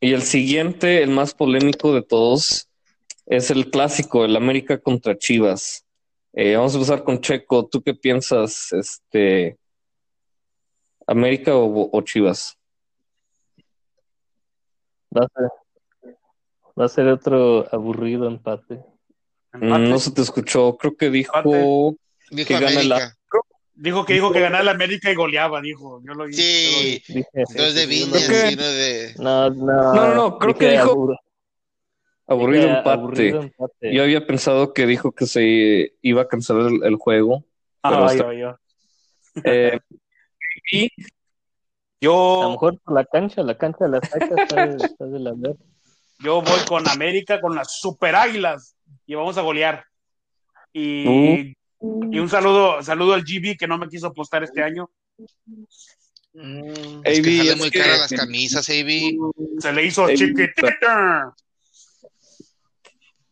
[0.00, 2.68] Y el siguiente, el más polémico de todos,
[3.26, 5.84] es el clásico, el América contra Chivas.
[6.34, 7.66] Eh, vamos a empezar con Checo.
[7.66, 8.72] ¿Tú qué piensas?
[8.72, 9.56] Este,
[11.06, 12.56] ¿América o, o Chivas?
[15.16, 16.14] Va a ser,
[16.78, 18.74] va a ser otro aburrido empate.
[19.54, 19.82] Empate.
[19.86, 20.76] Mm, No se te escuchó.
[20.76, 21.96] Creo que dijo Empate.
[22.30, 23.14] Dijo Que la-
[23.80, 26.02] Dijo que dijo que ganaba la América y goleaba, dijo.
[26.04, 26.26] Yo lo.
[26.32, 27.24] Sí, Dije,
[27.56, 29.14] dos de Viñas, y uno de.
[29.18, 31.14] no, No, no, no, no, creo que dijo
[32.28, 32.90] aburrido empate.
[32.90, 33.92] aburrido empate.
[33.94, 37.44] Yo había pensado que dijo que se iba a cancelar el, el juego.
[37.82, 38.56] Pero Ah, está- yo, yo.
[39.44, 39.78] Eh,
[40.72, 41.08] y A lo
[42.00, 45.32] Yo, mejor por la cancha, la cancha de la saca está de, está de la
[45.36, 45.56] ver.
[46.20, 48.76] yo voy con América, con las super águilas
[49.06, 49.84] y vamos a golear.
[50.72, 52.12] Y, Uh.
[52.12, 54.90] y un saludo, saludo al GB que no me quiso apostar este año.
[56.34, 59.16] Mm, Es que AB, sale es muy que- cara las camisas, AB.
[59.60, 61.34] Se le hizo chiquitita.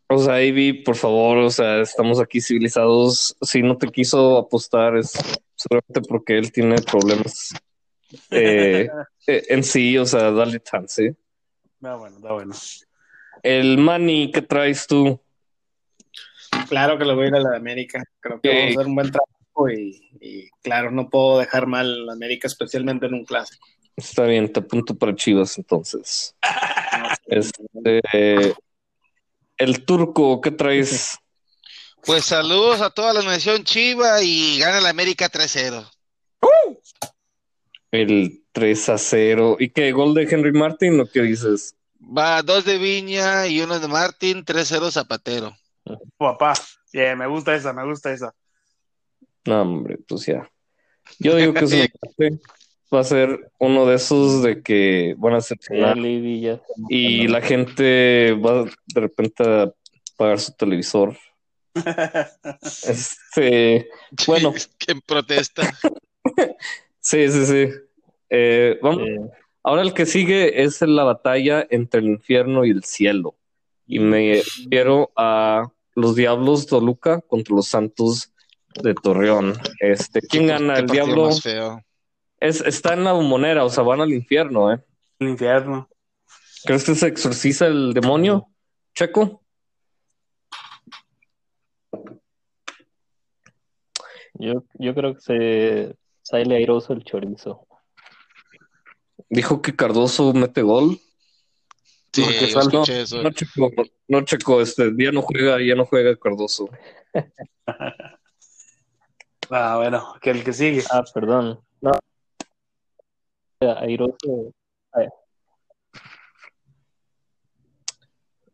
[0.08, 3.36] O sea, Ivy, por favor, o sea, estamos aquí civilizados.
[3.40, 5.12] Si no te quiso apostar es
[5.54, 7.54] seguramente porque él tiene problemas
[8.30, 8.88] eh,
[9.26, 11.16] eh, en sí, o sea, dale chance.
[11.74, 12.54] Está bueno, está bueno.
[13.42, 15.20] El money que traes tú,
[16.68, 18.02] Claro que lo voy a ir a la de América.
[18.20, 21.92] Creo que vamos a hacer un buen trabajo y, y, claro, no puedo dejar mal
[21.92, 23.66] a la América, especialmente en un clásico.
[23.96, 26.34] está bien, te apunto para Chivas entonces.
[27.28, 28.54] Este,
[29.58, 31.18] el turco, ¿qué traes?
[32.04, 35.88] Pues saludos a toda la nación Chiva y gana la América 3-0.
[37.90, 39.56] El 3 a 0.
[39.58, 39.92] ¿Y qué?
[39.92, 41.74] ¿Gol de Henry Martin o qué dices?
[42.00, 45.56] Va dos de Viña y uno de Martín, 3-0 Zapatero.
[46.16, 46.54] Papá,
[46.92, 48.34] Bien, me gusta esa, me gusta esa.
[49.44, 50.50] No, hombre, pues ya.
[51.18, 52.40] Yo digo que es un empate.
[52.92, 55.94] Va a ser uno de esos de que van a ser ya.
[56.88, 59.72] y la gente va de repente a
[60.16, 61.16] pagar su televisor.
[62.62, 63.88] Este,
[64.26, 64.54] Bueno.
[64.78, 65.62] ¿Quién protesta?
[67.00, 67.68] sí, sí, sí.
[68.30, 69.02] Eh, vamos.
[69.02, 69.30] Eh,
[69.66, 73.34] Ahora el que sigue es la batalla entre el infierno y el cielo.
[73.84, 78.32] Y me refiero a los Diablos Toluca contra los Santos
[78.80, 79.54] de Torreón.
[79.80, 80.74] Este, ¿quién gana?
[80.74, 81.82] Qué El Diablo más feo.
[82.40, 84.78] Es, está en la bombonera, o sea, van al infierno, ¿eh?
[85.18, 85.88] El infierno.
[86.64, 88.48] ¿Crees que se exorciza el demonio?
[88.94, 89.42] Checo.
[94.38, 97.66] yo, yo creo que se sale airoso el chorizo.
[99.28, 100.98] Dijo que Cardoso mete gol.
[102.12, 102.22] Sí,
[102.72, 103.22] No, eso.
[103.22, 103.70] No, Checo,
[104.08, 106.68] no, Checo, este, ya no juega, ya no juega Cardoso.
[109.48, 110.82] Ah, bueno, que el que sigue.
[110.90, 111.60] Ah, perdón.
[111.80, 111.92] No.
[113.60, 114.52] Airoso.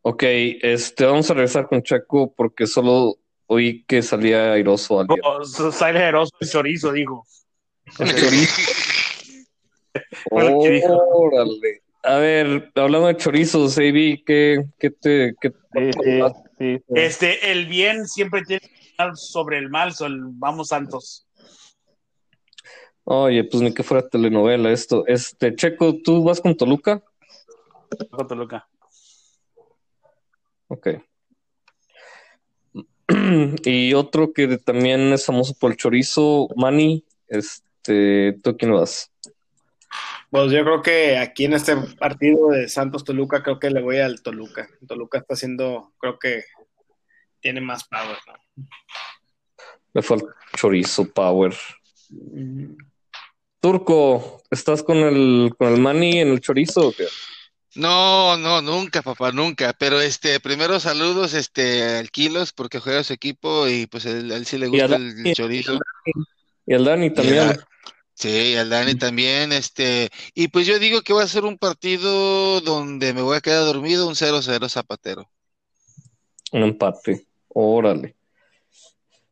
[0.05, 5.21] Ok, este, vamos a regresar con Checo porque solo oí que salía airoso alguien.
[5.25, 7.25] Oh, sale generoso el chorizo, dijo.
[7.99, 8.61] El chorizo.
[10.31, 11.83] Órale.
[12.05, 16.21] A ver, hablando de chorizos, AB, ¿qué, qué te, qué Sí, sí,
[16.59, 16.85] sí, sí.
[16.95, 21.27] Este, el bien siempre tiene que ganar sobre el mal, el- vamos Santos.
[23.05, 25.05] Oye, pues ni que fuera telenovela esto.
[25.07, 27.03] Este, Checo, ¿tú vas con Toluca?
[28.11, 28.69] Con Toluca.
[30.69, 30.89] Ok.
[33.65, 39.11] Y otro que también es famoso por el chorizo, Manny, este, ¿tú a quién vas?
[40.31, 43.99] Pues yo creo que aquí en este partido de Santos Toluca, creo que le voy
[43.99, 44.67] al Toluca.
[44.89, 46.45] Toluca está haciendo, creo que
[47.41, 48.17] tiene más power.
[48.27, 48.67] ¿no?
[49.93, 50.23] Le fue al
[50.57, 51.55] chorizo Power.
[53.63, 57.07] Turco, ¿estás con el, con el Manny en el chorizo o qué?
[57.77, 59.73] No, no, nunca, papá, nunca.
[59.79, 64.47] Pero este, primero saludos este al Kilos porque juega su equipo y pues él, él
[64.47, 65.79] sí le Y gusta el, Dani, el chorizo.
[66.67, 67.39] Y el Dani Y también.
[67.51, 67.69] a-
[68.15, 72.61] sí, al Dani también, este, y pues yo digo que va a ser un partido
[72.63, 75.31] donde me voy a quedar dormido, un 0-0 Zapatero.
[76.51, 77.27] Un empate.
[77.47, 78.17] Órale.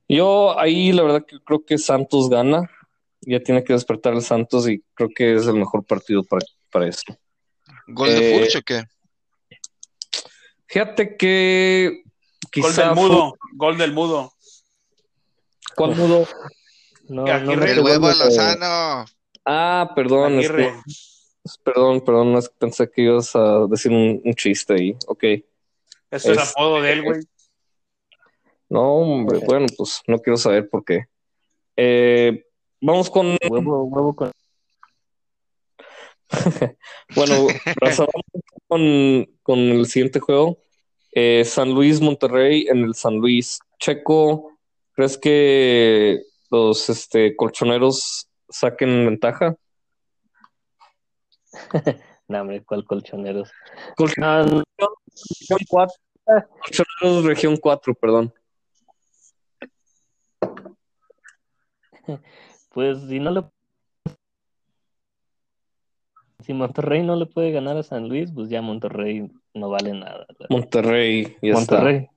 [0.09, 2.71] Yo ahí la verdad que creo que Santos gana.
[3.23, 6.89] Ya tiene que despertar el Santos y creo que es el mejor partido para, para
[6.89, 7.03] eso.
[7.89, 8.85] ¿Gol de Eh, Furch o qué?
[10.67, 12.03] Fíjate que
[12.57, 14.33] Gol del mudo, gol del mudo.
[15.77, 16.27] ¿Cuál mudo?
[17.09, 19.05] No, no me El huevo Lozano.
[19.45, 20.41] Ah, perdón,
[21.65, 24.97] perdón, perdón, es que pensé que ibas a decir un, un chiste ahí.
[25.07, 25.25] Ok.
[26.11, 27.21] Eso es Es- apodo de él, güey.
[28.69, 31.07] No, hombre, bueno, pues no quiero saber por qué.
[31.77, 32.45] Eh,
[32.81, 33.37] vamos con.
[33.49, 34.33] Huevo, huevo con.
[37.15, 38.25] bueno, Raza, vamos
[38.69, 40.59] con, con el siguiente juego.
[41.13, 43.59] Eh, San Luis Monterrey en el San Luis.
[43.79, 44.53] Checo,
[44.93, 49.57] ¿crees que los este, colchoneros saquen ventaja?
[52.29, 53.51] No, hombre, ¿cuál colchoneros?
[53.97, 54.87] Colchoneros, Ah,
[55.41, 55.97] región 4,
[56.63, 58.33] colchoneros región 4, perdón.
[62.81, 63.43] pues si no le.
[66.47, 70.27] Si Monterrey no le puede ganar a San Luis, pues ya Monterrey no vale nada.
[70.49, 72.09] Monterrey, ya Monterrey.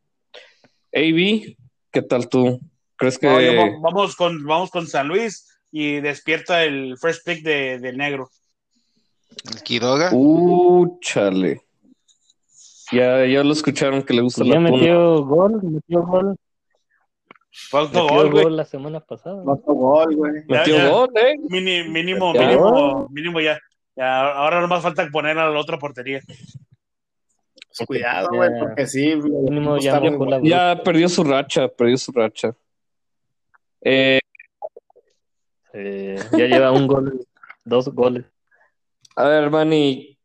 [0.93, 0.99] está.
[0.99, 1.57] AB,
[1.91, 2.61] ¿qué tal tú?
[2.95, 7.79] ¿Crees que No, vamos, con, vamos con San Luis y despierta el first pick de,
[7.79, 8.29] de negro.
[9.53, 10.11] El Quiroga.
[10.13, 11.59] Uh, chale.
[12.93, 14.71] Ya, ya lo escucharon que le gusta Pues la ya tuna.
[14.77, 16.37] metió gol, metió gol,
[17.55, 18.49] Falta metió gol, güey.
[18.49, 19.43] la semana pasada.
[19.45, 20.33] No fue gol, güey.
[20.47, 21.35] Metió gol, eh.
[21.49, 22.41] Mini- mínimo, Ya.
[22.47, 23.59] mínimo, mínimo ya.
[23.95, 26.19] Ya, Ahora nomás falta poner a la otra portería.
[26.25, 29.15] Pues cuidado, güey, porque sí.
[29.15, 32.55] Mínimo ya la perdió su racha, perdió su racha.
[33.81, 34.19] Eh,
[35.73, 37.25] Eh, ya lleva un gol,
[37.65, 38.25] dos goles.
[39.15, 40.17] a ver, Manny,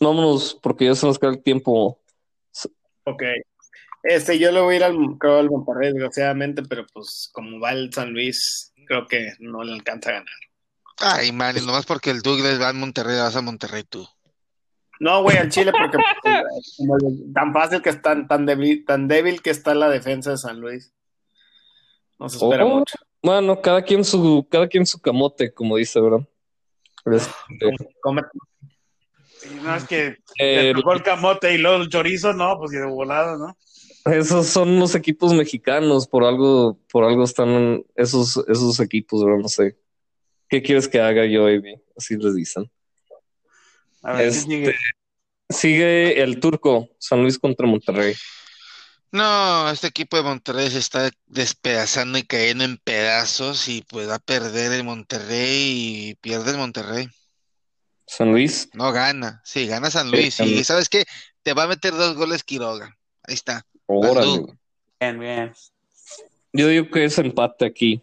[0.00, 2.00] vámonos porque ya se nos queda el tiempo.
[3.04, 3.22] Ok.
[4.08, 7.72] Este, yo le voy a ir al, creo, al Monterrey, desgraciadamente, pero pues como va
[7.72, 10.34] el San Luis, creo que no le alcanza a ganar.
[10.98, 14.06] Ay, man, y nomás porque el Douglas va a Monterrey, vas a Monterrey tú.
[14.98, 19.08] No, güey, al Chile, porque pues, como el- tan fácil que está, tan débil, tan
[19.08, 20.94] débil que está la defensa de San Luis.
[22.18, 22.78] No se espera Oh.
[22.78, 22.94] mucho.
[23.22, 26.26] Bueno, cada quien su, cada quien su camote, como dice, ¿verdad?
[27.06, 27.30] Este,
[29.50, 32.70] Y no es que eh, te tocó el camote y luego el chorizo, no, pues
[32.70, 33.56] de volado, ¿no?
[34.06, 39.40] Esos son los equipos mexicanos, por algo, por algo están esos, esos equipos, ¿verdad?
[39.42, 39.76] No sé.
[40.48, 41.74] ¿Qué quieres que haga yo, Amy?
[41.96, 42.70] Así les dicen.
[44.02, 44.74] A ver, ¿qué Este- sigue?
[45.48, 48.14] Sigue el turco, San Luis contra Monterrey.
[49.12, 54.16] No, este equipo de Monterrey se está despedazando y cayendo en pedazos y pues va
[54.16, 57.08] a perder el Monterrey y pierde el Monterrey.
[58.08, 60.64] San Luis, No gana, sí, gana San Luis y.
[60.64, 61.04] ¿sabes qué?
[61.42, 62.96] Te va a meter dos goles Quiroga.
[63.22, 63.64] Ahí está.
[63.86, 64.38] Órale.
[64.38, 64.54] tú.
[65.00, 65.52] Bien, bien.
[66.52, 68.02] Yo digo que es empate aquí.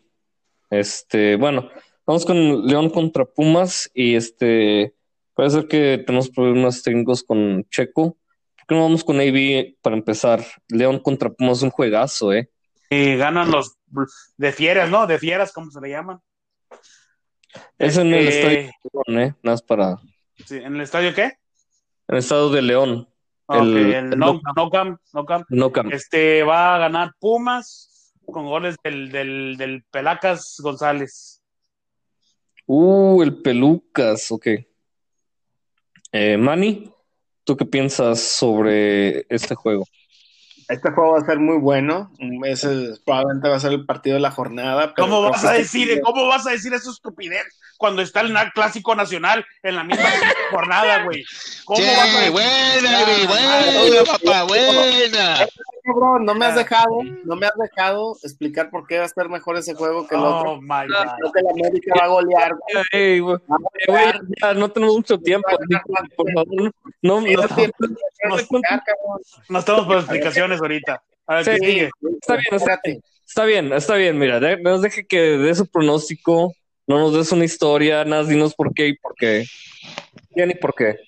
[0.70, 1.70] Este, bueno,
[2.06, 4.94] vamos con León contra Pumas y este,
[5.34, 8.18] puede ser que tenemos problemas técnicos con Checo.
[8.58, 10.46] ¿Por qué no vamos con AB para empezar?
[10.70, 12.50] León contra Pumas es un juegazo, ¿eh?
[12.90, 13.78] Y ganan los
[14.38, 15.08] de fieras, ¿no?
[15.08, 16.20] De fieras, ¿cómo se le llaman?
[17.78, 19.36] Es en el Este, estadio de León, ¿eh?
[19.44, 19.98] Nada más para...
[20.46, 21.24] sí, ¿En el estadio qué?
[21.24, 23.08] En el estado de León,
[23.60, 25.46] El- el, el no, no no camp, no camp.
[25.50, 25.92] no Camp.
[25.94, 31.42] Este va a ganar Pumas con goles del, del, del Pelacas González.
[32.66, 34.48] Uh, el Pelucas, ok.
[36.12, 36.92] Eh, Manny,
[37.44, 39.86] ¿tú qué piensas sobre este juego?
[40.70, 42.14] Este juego va a ser muy bueno.
[42.46, 44.94] Ese probablemente va a ser el partido de la jornada.
[44.96, 47.44] pero ¿Cómo vas a decir, cómo vas a decir esa estupidez
[47.84, 50.06] cuando está el clásico nacional en la misma
[50.52, 51.26] jornada, güey?
[51.66, 52.32] ¿Cómo Sí, vas a decir?
[52.32, 55.48] buena, papá, buena.
[55.84, 56.60] Cabrón, no me has Ya.
[56.60, 60.16] dejado, no me has dejado explicar por qué va a estar mejor ese juego que
[60.16, 60.52] el otro.
[60.54, 61.12] Oh my God.
[61.20, 62.54] Creo que la América va a golear.
[62.56, 63.20] güey.
[63.20, 63.38] Güey,
[63.90, 64.06] güey,
[64.42, 65.50] ya no tenemos mucho tiempo,
[66.16, 66.48] por favor,
[67.02, 67.22] no, no,
[69.50, 71.04] no- estamos por explicaciones ahorita.
[71.28, 71.52] A ver, Sí.
[71.52, 71.90] ¿qué sigue?
[72.22, 76.54] Está bien, está bien, está bien, está bien, mira, nos deje que dé su pronóstico,
[76.88, 79.46] no nos des una historia, nada, dinos por qué y por qué.
[80.36, 81.00] Ya ni por qué.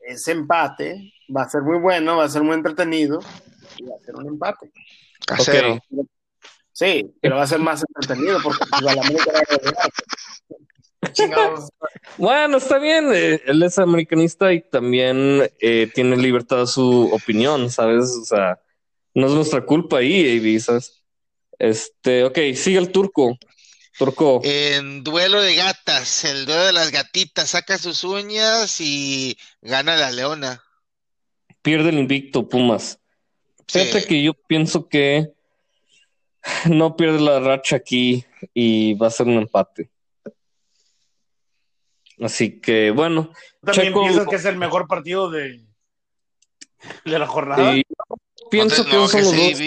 [0.00, 3.20] Ese empate va a ser muy bueno, va a ser muy entretenido
[3.76, 4.70] y va a ser un empate.
[5.28, 5.78] A cero.
[6.72, 9.90] Sí, pero va a ser más entretenido porque pues, a la América va a.
[12.16, 17.70] Bueno, está bien, eh, él es americanista y también eh, tiene libertad de su opinión,
[17.70, 18.16] ¿sabes?
[18.20, 18.60] O sea,
[19.14, 21.02] no es nuestra culpa ahí, AB, ¿sabes?
[21.58, 23.36] Este, ok, sigue el turco.
[23.98, 29.96] Turco, En duelo de gatas, el duelo de las gatitas, saca sus uñas y gana
[29.96, 30.62] la leona.
[31.62, 32.98] pierde el invicto Pumas.
[33.68, 34.08] Fíjate Sí.
[34.08, 35.32] que yo pienso que
[36.66, 38.24] no pierde la racha aquí
[38.54, 39.90] y va a ser un empate.
[42.22, 45.60] Así que bueno, ¿Tú también Checo- piensas que es el mejor partido de,
[47.04, 47.74] de la jornada?
[48.50, 49.58] pienso No que son los dos.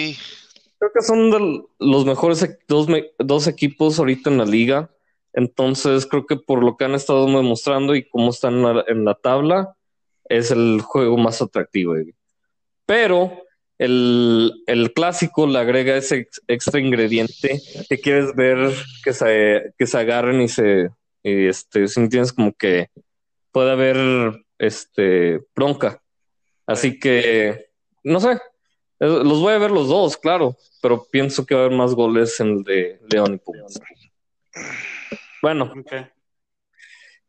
[0.84, 4.90] Creo que son de los mejores e- dos, equipos ahorita en la liga.
[5.32, 9.04] Entonces creo que por lo que han estado demostrando y cómo están en la, en
[9.06, 9.78] la tabla,
[10.28, 11.94] es el juego más atractivo.
[12.84, 13.44] Pero
[13.78, 19.86] el, el clásico le agrega ese ex- extra ingrediente que quieres ver que se, que
[19.86, 20.90] se agarren y se,
[21.22, 22.88] y este, si entiendes como que
[23.52, 26.02] puede haber este, bronca.
[26.66, 27.70] Así que,
[28.02, 28.38] no sé,
[29.06, 32.38] los voy a ver los dos, claro, pero pienso que va a haber más goles
[32.40, 33.80] en el de León y Pumas.
[35.42, 35.72] Bueno,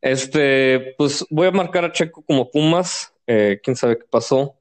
[0.00, 4.54] este, pues voy a marcar a Checo como Pumas, eh, quién sabe qué pasó.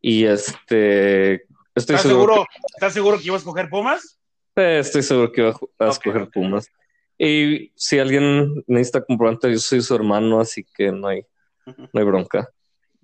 [0.00, 1.34] Y este,
[1.74, 4.18] estoy ¿Estás seguro, seguro, ¿Estás seguro que ibas a escoger Pumas?
[4.54, 6.28] que- eh, estoy seguro que iba a escoger.
[6.30, 6.70] Pumas.
[7.18, 11.26] Y si alguien necesita comprobante, yo soy su hermano, así que no hay,
[11.66, 12.50] no hay bronca.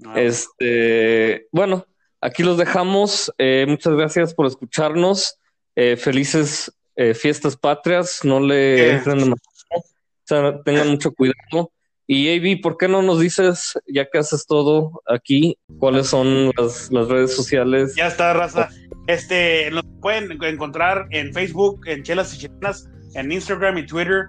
[0.05, 1.87] Ah, Este, bueno,
[2.23, 3.31] aquí los dejamos.
[3.37, 5.39] Eh, muchas gracias por escucharnos.
[5.77, 8.21] Eh, felices eh, fiestas patrias.
[8.25, 9.43] No le entren demasiado.
[9.75, 11.71] O sea, tengan mucho cuidado.
[12.07, 16.91] Y AB, ¿por qué no nos dices, ya que haces todo aquí, cuáles son las,
[16.91, 17.95] las redes sociales?
[17.95, 18.69] Ya está, raza.
[19.07, 24.27] Este, nos pueden encontrar en Facebook, en Chelas y Chilenas, en Instagram y Twitter,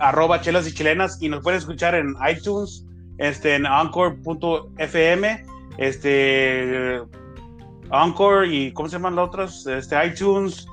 [0.00, 2.86] arroba Chelas y Chilenas, y nos pueden escuchar en iTunes,
[3.18, 5.44] este, en Encore.fm,
[5.78, 7.00] este,
[7.90, 9.66] Encore y ¿cómo se llaman las otras?
[9.66, 10.66] Este, iTunes,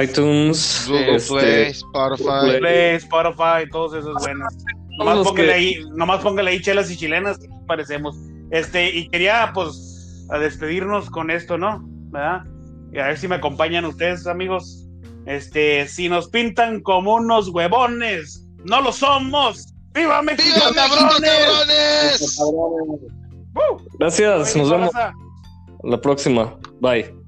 [0.00, 2.24] iTunes, Google este, Play, Spotify.
[2.42, 2.60] Play.
[2.60, 4.54] Play, Spotify, todos esos buenos.
[4.98, 8.16] Nomás los póngale que- ahí, nomás póngale ahí chelas y chilenas, que parecemos.
[8.50, 11.82] Este, y quería pues a despedirnos con esto, ¿no?
[12.10, 12.42] ¿Verdad?
[12.92, 14.86] Y a ver si me acompañan ustedes, amigos.
[15.26, 19.72] Este, si nos pintan como unos huevones, no lo somos.
[19.94, 22.36] ¡Viva México, ¡Viva México, cabrones!
[22.38, 23.08] cabrones!
[23.54, 23.82] ¡Uh!
[23.98, 25.12] Gracias, nos vemos raza.
[25.82, 26.58] La próxima.
[26.80, 27.21] Bye.